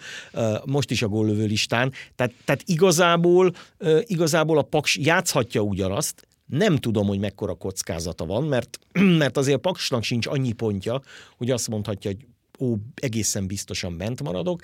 most 0.65 0.91
is 0.91 1.01
a 1.01 1.07
góllövő 1.07 1.45
listán. 1.45 1.91
Tehát, 2.15 2.33
tehát 2.45 2.61
igazából, 2.65 3.51
igazából 4.01 4.57
a 4.57 4.61
Paks 4.61 4.97
játszhatja 4.97 5.61
ugyanazt, 5.61 6.27
nem 6.45 6.77
tudom, 6.77 7.07
hogy 7.07 7.19
mekkora 7.19 7.53
kockázata 7.53 8.25
van, 8.25 8.43
mert, 8.43 8.79
mert 9.21 9.37
azért 9.37 9.57
a 9.57 9.59
Paksnak 9.59 10.03
sincs 10.03 10.27
annyi 10.27 10.51
pontja, 10.51 11.01
hogy 11.37 11.51
azt 11.51 11.67
mondhatja, 11.67 12.11
hogy 12.11 12.25
ó, 12.59 12.75
egészen 12.95 13.47
biztosan 13.47 13.97
bent 13.97 14.23
maradok, 14.23 14.61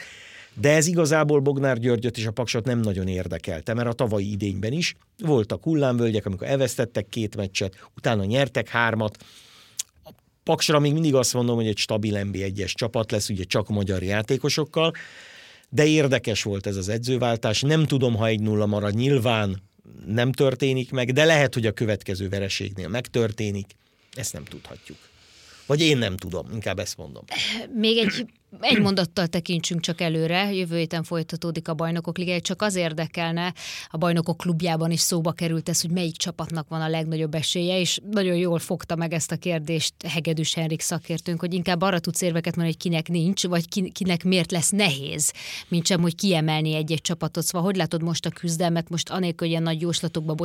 de 0.53 0.75
ez 0.75 0.87
igazából 0.87 1.39
Bognár 1.39 1.79
Györgyöt 1.79 2.17
és 2.17 2.25
a 2.25 2.31
Paksot 2.31 2.65
nem 2.65 2.79
nagyon 2.79 3.07
érdekelte, 3.07 3.73
mert 3.73 3.87
a 3.87 3.93
tavalyi 3.93 4.31
idényben 4.31 4.71
is 4.71 4.95
voltak 5.17 5.63
hullámvölgyek, 5.63 6.25
amikor 6.25 6.47
elvesztettek 6.47 7.07
két 7.09 7.35
meccset, 7.35 7.89
utána 7.95 8.23
nyertek 8.23 8.67
hármat, 8.67 9.17
Paksra 10.43 10.79
még 10.79 10.93
mindig 10.93 11.15
azt 11.15 11.33
mondom, 11.33 11.55
hogy 11.55 11.67
egy 11.67 11.77
stabil 11.77 12.13
NB1-es 12.15 12.71
csapat 12.73 13.11
lesz, 13.11 13.29
ugye 13.29 13.43
csak 13.43 13.67
magyar 13.67 14.03
játékosokkal, 14.03 14.93
de 15.69 15.85
érdekes 15.85 16.43
volt 16.43 16.67
ez 16.67 16.75
az 16.75 16.89
edzőváltás. 16.89 17.61
Nem 17.61 17.85
tudom, 17.85 18.15
ha 18.15 18.27
egy 18.27 18.39
nulla 18.39 18.65
marad, 18.65 18.93
nyilván 18.93 19.61
nem 20.05 20.31
történik 20.31 20.91
meg, 20.91 21.13
de 21.13 21.25
lehet, 21.25 21.53
hogy 21.53 21.65
a 21.65 21.71
következő 21.71 22.29
vereségnél 22.29 22.87
megtörténik. 22.87 23.75
Ezt 24.13 24.33
nem 24.33 24.43
tudhatjuk. 24.43 24.97
Vagy 25.65 25.81
én 25.81 25.97
nem 25.97 26.17
tudom, 26.17 26.47
inkább 26.53 26.79
ezt 26.79 26.97
mondom. 26.97 27.23
Még 27.73 27.97
egy 27.97 28.25
egy 28.59 28.79
mondattal 28.79 29.27
tekintsünk 29.27 29.81
csak 29.81 30.01
előre, 30.01 30.53
jövő 30.53 30.77
héten 30.77 31.03
folytatódik 31.03 31.67
a 31.67 31.73
bajnokok 31.73 32.17
ligája, 32.17 32.41
csak 32.41 32.61
az 32.61 32.75
érdekelne, 32.75 33.53
a 33.89 33.97
bajnokok 33.97 34.37
klubjában 34.37 34.91
is 34.91 34.99
szóba 34.99 35.31
került 35.31 35.69
ez, 35.69 35.81
hogy 35.81 35.91
melyik 35.91 36.17
csapatnak 36.17 36.67
van 36.69 36.81
a 36.81 36.87
legnagyobb 36.87 37.33
esélye, 37.33 37.79
és 37.79 37.99
nagyon 38.11 38.35
jól 38.35 38.59
fogta 38.59 38.95
meg 38.95 39.13
ezt 39.13 39.31
a 39.31 39.35
kérdést 39.35 39.93
Hegedűs 40.07 40.53
Henrik 40.53 40.81
szakértőnk, 40.81 41.39
hogy 41.39 41.53
inkább 41.53 41.81
arra 41.81 41.99
tudsz 41.99 42.21
érveket 42.21 42.55
mondani, 42.55 42.77
hogy 42.79 42.91
kinek 42.91 43.07
nincs, 43.07 43.47
vagy 43.47 43.91
kinek 43.91 44.23
miért 44.23 44.51
lesz 44.51 44.69
nehéz, 44.69 45.33
mint 45.67 45.85
sem, 45.85 46.01
hogy 46.01 46.15
kiemelni 46.15 46.73
egy-egy 46.73 47.01
csapatot. 47.01 47.43
Szóval 47.43 47.67
hogy 47.67 47.75
látod 47.75 48.03
most 48.03 48.25
a 48.25 48.29
küzdelmet, 48.29 48.89
most 48.89 49.09
anélkül, 49.09 49.37
hogy 49.37 49.49
ilyen 49.49 49.63
nagy 49.63 49.81
jóslatokba 49.81 50.35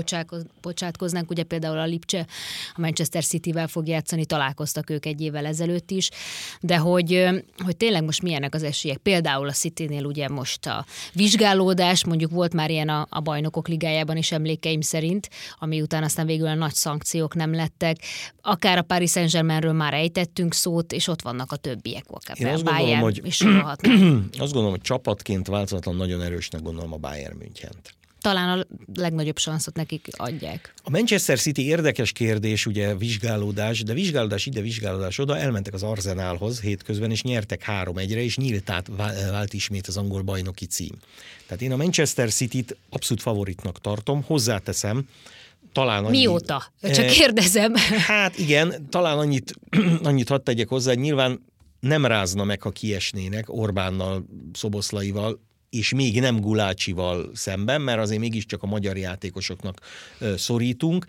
bocsátkoznánk, 0.61 1.31
ugye 1.31 1.43
például 1.43 1.79
a 1.79 1.85
Lipcse 1.85 2.27
a 2.75 2.81
Manchester 2.81 3.25
City-vel 3.25 3.69
fog 3.69 3.89
játszani, 3.89 4.25
találkoztak 4.25 4.91
ők 4.91 5.07
egy 5.07 5.21
évvel 5.21 5.47
ezelőtt 5.47 5.91
is, 5.91 6.11
de 6.61 6.77
hogy, 6.77 7.25
hogy 7.65 7.77
tényleg 7.77 7.96
tényleg 7.97 8.15
most 8.15 8.23
milyenek 8.23 8.55
az 8.55 8.63
esélyek? 8.63 8.97
Például 8.97 9.49
a 9.49 9.53
City-nél 9.53 10.05
ugye 10.05 10.29
most 10.29 10.67
a 10.67 10.85
vizsgálódás, 11.13 12.05
mondjuk 12.05 12.31
volt 12.31 12.55
már 12.55 12.71
ilyen 12.71 12.89
a, 12.89 13.07
a 13.11 13.21
bajnokok 13.21 13.69
ligájában 13.69 14.17
is 14.17 14.33
emlékeim 14.33 14.81
szerint, 14.81 15.29
ami 15.59 15.81
után 15.81 16.03
aztán 16.03 16.27
végül 16.27 16.47
a 16.47 16.55
nagy 16.55 16.75
szankciók 16.75 17.35
nem 17.35 17.55
lettek. 17.55 17.97
Akár 18.43 18.79
a 18.79 18.83
Paris 18.83 19.11
Saint-Germainről 19.11 19.73
már 19.73 19.95
ejtettünk 19.95 20.55
szót, 20.55 20.93
és 20.93 21.09
ott 21.09 21.23
vannak 21.23 21.53
a 21.53 21.57
többiek. 21.57 22.05
Én 22.35 22.47
azt 22.47 22.65
gondolom, 22.65 22.99
hogy, 22.99 23.21
és 23.25 23.41
azt 24.45 24.53
gondolom, 24.53 24.71
hogy 24.71 24.81
csapatként 24.81 25.47
változatlan 25.47 25.97
nagyon 25.97 26.23
erősnek 26.23 26.63
gondolom 26.63 26.93
a 26.93 26.97
Bayern 26.97 27.37
München-t 27.37 27.95
talán 28.27 28.59
a 28.59 28.67
legnagyobb 28.95 29.39
sanszot 29.39 29.77
nekik 29.77 30.09
adják. 30.17 30.75
A 30.83 30.91
Manchester 30.91 31.39
City 31.39 31.67
érdekes 31.67 32.13
kérdés, 32.13 32.67
ugye 32.67 32.95
vizsgálódás, 32.95 33.83
de 33.83 33.93
vizsgálódás 33.93 34.47
ide, 34.47 34.61
vizsgálódás 34.61 35.19
oda, 35.19 35.39
elmentek 35.39 35.75
az 35.75 35.83
Arzenálhoz 35.83 36.61
hétközben, 36.61 37.11
és 37.11 37.23
nyertek 37.23 37.63
három 37.63 37.99
egyre, 37.99 38.23
és 38.23 38.37
nyílt 38.37 38.71
át, 38.71 38.91
vált 39.31 39.53
ismét 39.53 39.87
az 39.87 39.97
angol 39.97 40.23
bajnoki 40.23 40.67
cím. 40.67 40.95
Tehát 41.47 41.63
én 41.63 41.73
a 41.73 41.77
Manchester 41.77 42.31
City-t 42.31 42.77
abszolút 42.89 43.23
favoritnak 43.23 43.81
tartom, 43.81 44.23
hozzáteszem, 44.23 45.09
talán 45.73 46.05
annyi, 46.05 46.19
Mióta? 46.19 46.73
Csak 46.83 47.05
eh, 47.05 47.11
kérdezem. 47.11 47.75
Hát 48.07 48.39
igen, 48.39 48.89
talán 48.91 49.19
annyit, 49.19 49.55
annyit 50.03 50.29
hadd 50.29 50.43
tegyek 50.43 50.69
hozzá, 50.69 50.91
hogy 50.91 51.01
nyilván 51.01 51.45
nem 51.81 52.07
rázna 52.07 52.45
meg, 52.45 52.63
ha 52.63 52.71
kiesnének 52.71 53.45
Orbánnal, 53.49 54.27
Szoboszlaival, 54.53 55.45
és 55.77 55.95
még 55.95 56.21
nem 56.21 56.41
Gulácsival 56.41 57.31
szemben, 57.35 57.81
mert 57.81 57.99
azért 57.99 58.21
mégiscsak 58.21 58.63
a 58.63 58.67
magyar 58.67 58.97
játékosoknak 58.97 59.81
szorítunk, 60.37 61.05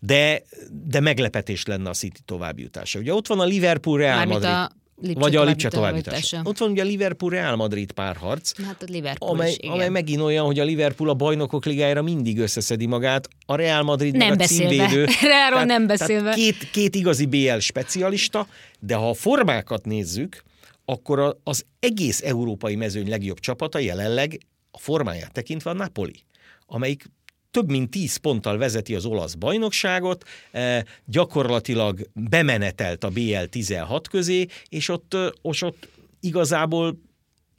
de, 0.00 0.42
de 0.86 1.00
meglepetés 1.00 1.66
lenne 1.66 1.88
a 1.88 1.94
City 1.94 2.20
továbbjutása. 2.24 2.98
Ugye 2.98 3.14
ott 3.14 3.26
van 3.26 3.40
a 3.40 3.44
Liverpool 3.44 3.98
Real 3.98 4.24
Madrid. 4.24 4.50
A... 4.50 4.70
Lipcse 5.02 5.20
vagy 5.20 5.36
a 5.36 5.44
Lipcse 5.44 5.68
továbbítása. 5.68 6.40
Ott 6.44 6.58
van 6.58 6.70
ugye 6.70 6.82
a 6.82 6.84
Liverpool-Real 6.84 7.56
Madrid 7.56 7.92
párharc, 7.92 8.62
hát 8.64 8.82
a 8.82 8.86
Liverpool 8.88 9.30
amely, 9.30 9.50
is, 9.50 9.56
igen. 9.56 9.72
amely 9.72 9.88
megint 9.88 10.20
olyan, 10.20 10.44
hogy 10.44 10.58
a 10.58 10.64
Liverpool 10.64 11.10
a 11.10 11.14
bajnokok 11.14 11.64
ligájára 11.64 12.02
mindig 12.02 12.38
összeszedi 12.38 12.86
magát, 12.86 13.28
a 13.46 13.56
Real 13.56 13.82
Madrid 13.82 14.16
nem 14.16 14.34
a 14.38 14.44
címvédő. 14.44 15.04
tehát, 15.20 15.64
nem 15.64 15.86
beszélve. 15.86 16.22
Tehát 16.22 16.36
két, 16.36 16.70
két 16.70 16.94
igazi 16.94 17.26
BL 17.26 17.58
specialista, 17.58 18.46
de 18.80 18.94
ha 18.94 19.08
a 19.08 19.14
formákat 19.14 19.84
nézzük, 19.84 20.42
akkor 20.84 21.38
az 21.42 21.64
egész 21.78 22.22
európai 22.22 22.74
mezőny 22.74 23.08
legjobb 23.08 23.38
csapata 23.38 23.78
jelenleg 23.78 24.38
a 24.70 24.78
formáját 24.78 25.32
tekintve 25.32 25.70
a 25.70 25.74
Napoli, 25.74 26.24
amelyik 26.66 27.04
több 27.50 27.70
mint 27.70 27.90
10 27.90 28.16
ponttal 28.16 28.58
vezeti 28.58 28.94
az 28.94 29.04
olasz 29.04 29.34
bajnokságot, 29.34 30.24
eh, 30.50 30.82
gyakorlatilag 31.04 32.10
bemenetelt 32.12 33.04
a 33.04 33.10
BL 33.10 33.44
16 33.50 34.08
közé, 34.08 34.46
és 34.68 34.88
ott, 34.88 35.16
és 35.42 35.62
ott 35.62 35.88
igazából 36.20 36.98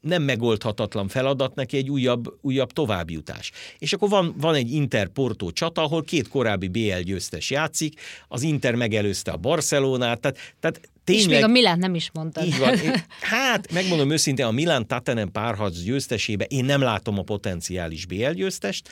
nem 0.05 0.23
megoldhatatlan 0.23 1.07
feladat 1.07 1.55
neki 1.55 1.77
egy 1.77 1.89
újabb, 1.89 2.37
újabb 2.41 2.71
továbbjutás. 2.71 3.51
És 3.77 3.93
akkor 3.93 4.09
van, 4.09 4.35
van 4.37 4.55
egy 4.55 4.71
Inter-Porto 4.71 5.51
csata, 5.51 5.83
ahol 5.83 6.03
két 6.03 6.27
korábbi 6.27 6.67
BL 6.67 6.99
győztes 7.03 7.49
játszik, 7.49 7.99
az 8.27 8.41
Inter 8.41 8.75
megelőzte 8.75 9.31
a 9.31 9.37
Barcelonát, 9.37 10.19
tehát, 10.19 10.55
tehát 10.59 10.89
Tényleg, 11.03 11.25
és 11.25 11.33
még 11.33 11.43
a 11.43 11.47
Milán 11.47 11.79
nem 11.79 11.95
is 11.95 12.09
mondtad. 12.13 12.45
Így 12.45 12.57
van. 12.57 12.77
Hát, 13.19 13.71
megmondom 13.71 14.11
őszintén, 14.11 14.45
a 14.45 14.51
Milán 14.51 14.87
Tatanem 14.87 15.31
párharc 15.31 15.81
győztesébe 15.81 16.45
én 16.45 16.65
nem 16.65 16.81
látom 16.81 17.19
a 17.19 17.21
potenciális 17.21 18.05
BL 18.05 18.29
győztest, 18.29 18.89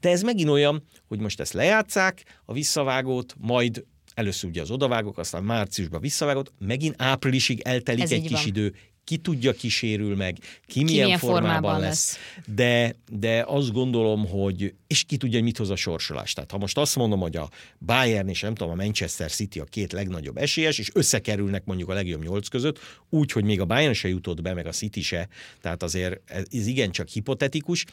de 0.00 0.10
ez 0.10 0.22
megint 0.22 0.48
olyan, 0.48 0.84
hogy 1.08 1.20
most 1.20 1.40
ezt 1.40 1.52
lejátszák, 1.52 2.24
a 2.44 2.52
visszavágót, 2.52 3.34
majd 3.38 3.84
először 4.14 4.50
ugye 4.50 4.60
az 4.60 4.70
odavágok, 4.70 5.18
aztán 5.18 5.44
márciusban 5.44 6.00
visszavágott, 6.00 6.52
megint 6.58 6.94
áprilisig 6.98 7.60
eltelik 7.60 8.02
Ez 8.02 8.10
egy 8.10 8.22
kis 8.22 8.30
van. 8.30 8.46
idő, 8.46 8.74
ki 9.04 9.16
tudja, 9.16 9.52
kisérül 9.52 10.16
meg, 10.16 10.34
ki, 10.34 10.44
ki 10.66 10.84
milyen, 10.84 11.04
milyen 11.04 11.18
formában, 11.18 11.50
formában 11.50 11.80
lesz. 11.80 12.18
lesz. 12.36 12.44
De, 12.54 12.96
de 13.10 13.44
azt 13.46 13.72
gondolom, 13.72 14.28
hogy, 14.28 14.74
és 14.86 15.04
ki 15.04 15.16
tudja, 15.16 15.36
hogy 15.36 15.46
mit 15.46 15.56
hoz 15.58 15.70
a 15.70 15.76
sorsolás. 15.76 16.32
Tehát 16.32 16.50
ha 16.50 16.58
most 16.58 16.78
azt 16.78 16.96
mondom, 16.96 17.20
hogy 17.20 17.36
a 17.36 17.48
Bayern 17.78 18.28
és 18.28 18.40
nem 18.40 18.54
tudom, 18.54 18.72
a 18.72 18.82
Manchester 18.82 19.30
City 19.30 19.58
a 19.58 19.64
két 19.64 19.92
legnagyobb 19.92 20.36
esélyes, 20.36 20.78
és 20.78 20.90
összekerülnek 20.94 21.64
mondjuk 21.64 21.88
a 21.88 21.94
legjobb 21.94 22.22
nyolc 22.22 22.48
között, 22.48 22.78
úgy, 23.08 23.32
hogy 23.32 23.44
még 23.44 23.60
a 23.60 23.64
Bayern 23.64 23.92
se 23.92 24.08
jutott 24.08 24.42
be, 24.42 24.54
meg 24.54 24.66
a 24.66 24.72
City 24.72 25.02
se, 25.02 25.28
tehát 25.60 25.82
azért 25.82 26.20
ez 26.50 26.66
igencsak 26.66 27.08
hipotetikus, 27.08 27.84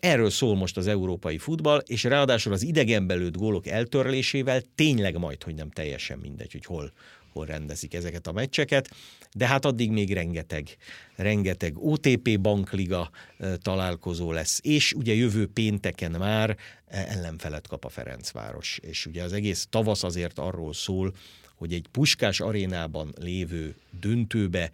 Erről 0.00 0.30
szól 0.30 0.56
most 0.56 0.76
az 0.76 0.86
európai 0.86 1.38
futball, 1.38 1.82
és 1.86 2.04
ráadásul 2.04 2.52
az 2.52 2.62
idegenbelőtt 2.62 3.36
gólok 3.36 3.66
eltörlésével 3.66 4.62
tényleg 4.74 5.18
majd, 5.18 5.42
hogy 5.42 5.54
nem 5.54 5.70
teljesen 5.70 6.18
mindegy, 6.18 6.52
hogy 6.52 6.64
hol, 6.64 6.92
hol 7.32 7.46
rendezik 7.46 7.94
ezeket 7.94 8.26
a 8.26 8.32
meccseket, 8.32 8.90
de 9.32 9.46
hát 9.46 9.64
addig 9.64 9.90
még 9.90 10.12
rengeteg, 10.12 10.76
rengeteg 11.16 11.78
OTP 11.78 12.40
bankliga 12.40 13.10
találkozó 13.62 14.32
lesz, 14.32 14.60
és 14.62 14.92
ugye 14.92 15.14
jövő 15.14 15.46
pénteken 15.46 16.10
már 16.10 16.56
ellenfelet 16.86 17.66
kap 17.66 17.84
a 17.84 17.88
Ferencváros, 17.88 18.78
és 18.82 19.06
ugye 19.06 19.22
az 19.22 19.32
egész 19.32 19.66
tavasz 19.70 20.02
azért 20.02 20.38
arról 20.38 20.72
szól, 20.72 21.14
hogy 21.54 21.72
egy 21.72 21.86
puskás 21.92 22.40
arénában 22.40 23.14
lévő 23.20 23.74
döntőbe 24.00 24.70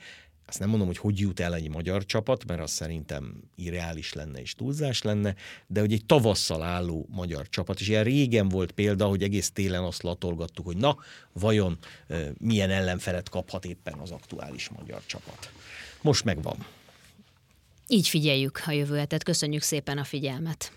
azt 0.47 0.59
nem 0.59 0.69
mondom, 0.69 0.87
hogy 0.87 0.99
hogy 0.99 1.19
jut 1.19 1.41
el 1.41 1.55
egy 1.55 1.69
magyar 1.69 2.05
csapat, 2.05 2.47
mert 2.47 2.61
az 2.61 2.71
szerintem 2.71 3.43
irreális 3.55 4.13
lenne 4.13 4.41
és 4.41 4.55
túlzás 4.55 5.03
lenne, 5.03 5.35
de 5.67 5.81
hogy 5.81 5.93
egy 5.93 6.07
tavasszal 6.07 6.63
álló 6.63 7.07
magyar 7.11 7.49
csapat, 7.49 7.81
és 7.81 7.89
ilyen 7.89 8.05
régen 8.05 8.49
volt 8.49 8.73
példa, 8.73 9.07
hogy 9.07 9.23
egész 9.23 9.51
télen 9.51 9.83
azt 9.83 10.03
latolgattuk, 10.03 10.65
hogy 10.65 10.77
na, 10.77 10.97
vajon 11.33 11.79
milyen 12.39 12.71
ellenfelet 12.71 13.29
kaphat 13.29 13.65
éppen 13.65 13.99
az 13.99 14.11
aktuális 14.11 14.69
magyar 14.69 15.03
csapat. 15.07 15.53
Most 16.01 16.25
megvan. 16.25 16.67
Így 17.89 18.09
figyeljük 18.09 18.63
a 18.67 18.71
jövő 18.71 18.97
hetet. 18.97 19.23
Köszönjük 19.23 19.63
szépen 19.63 19.99
a 19.99 20.05
figyelmet. 20.05 20.73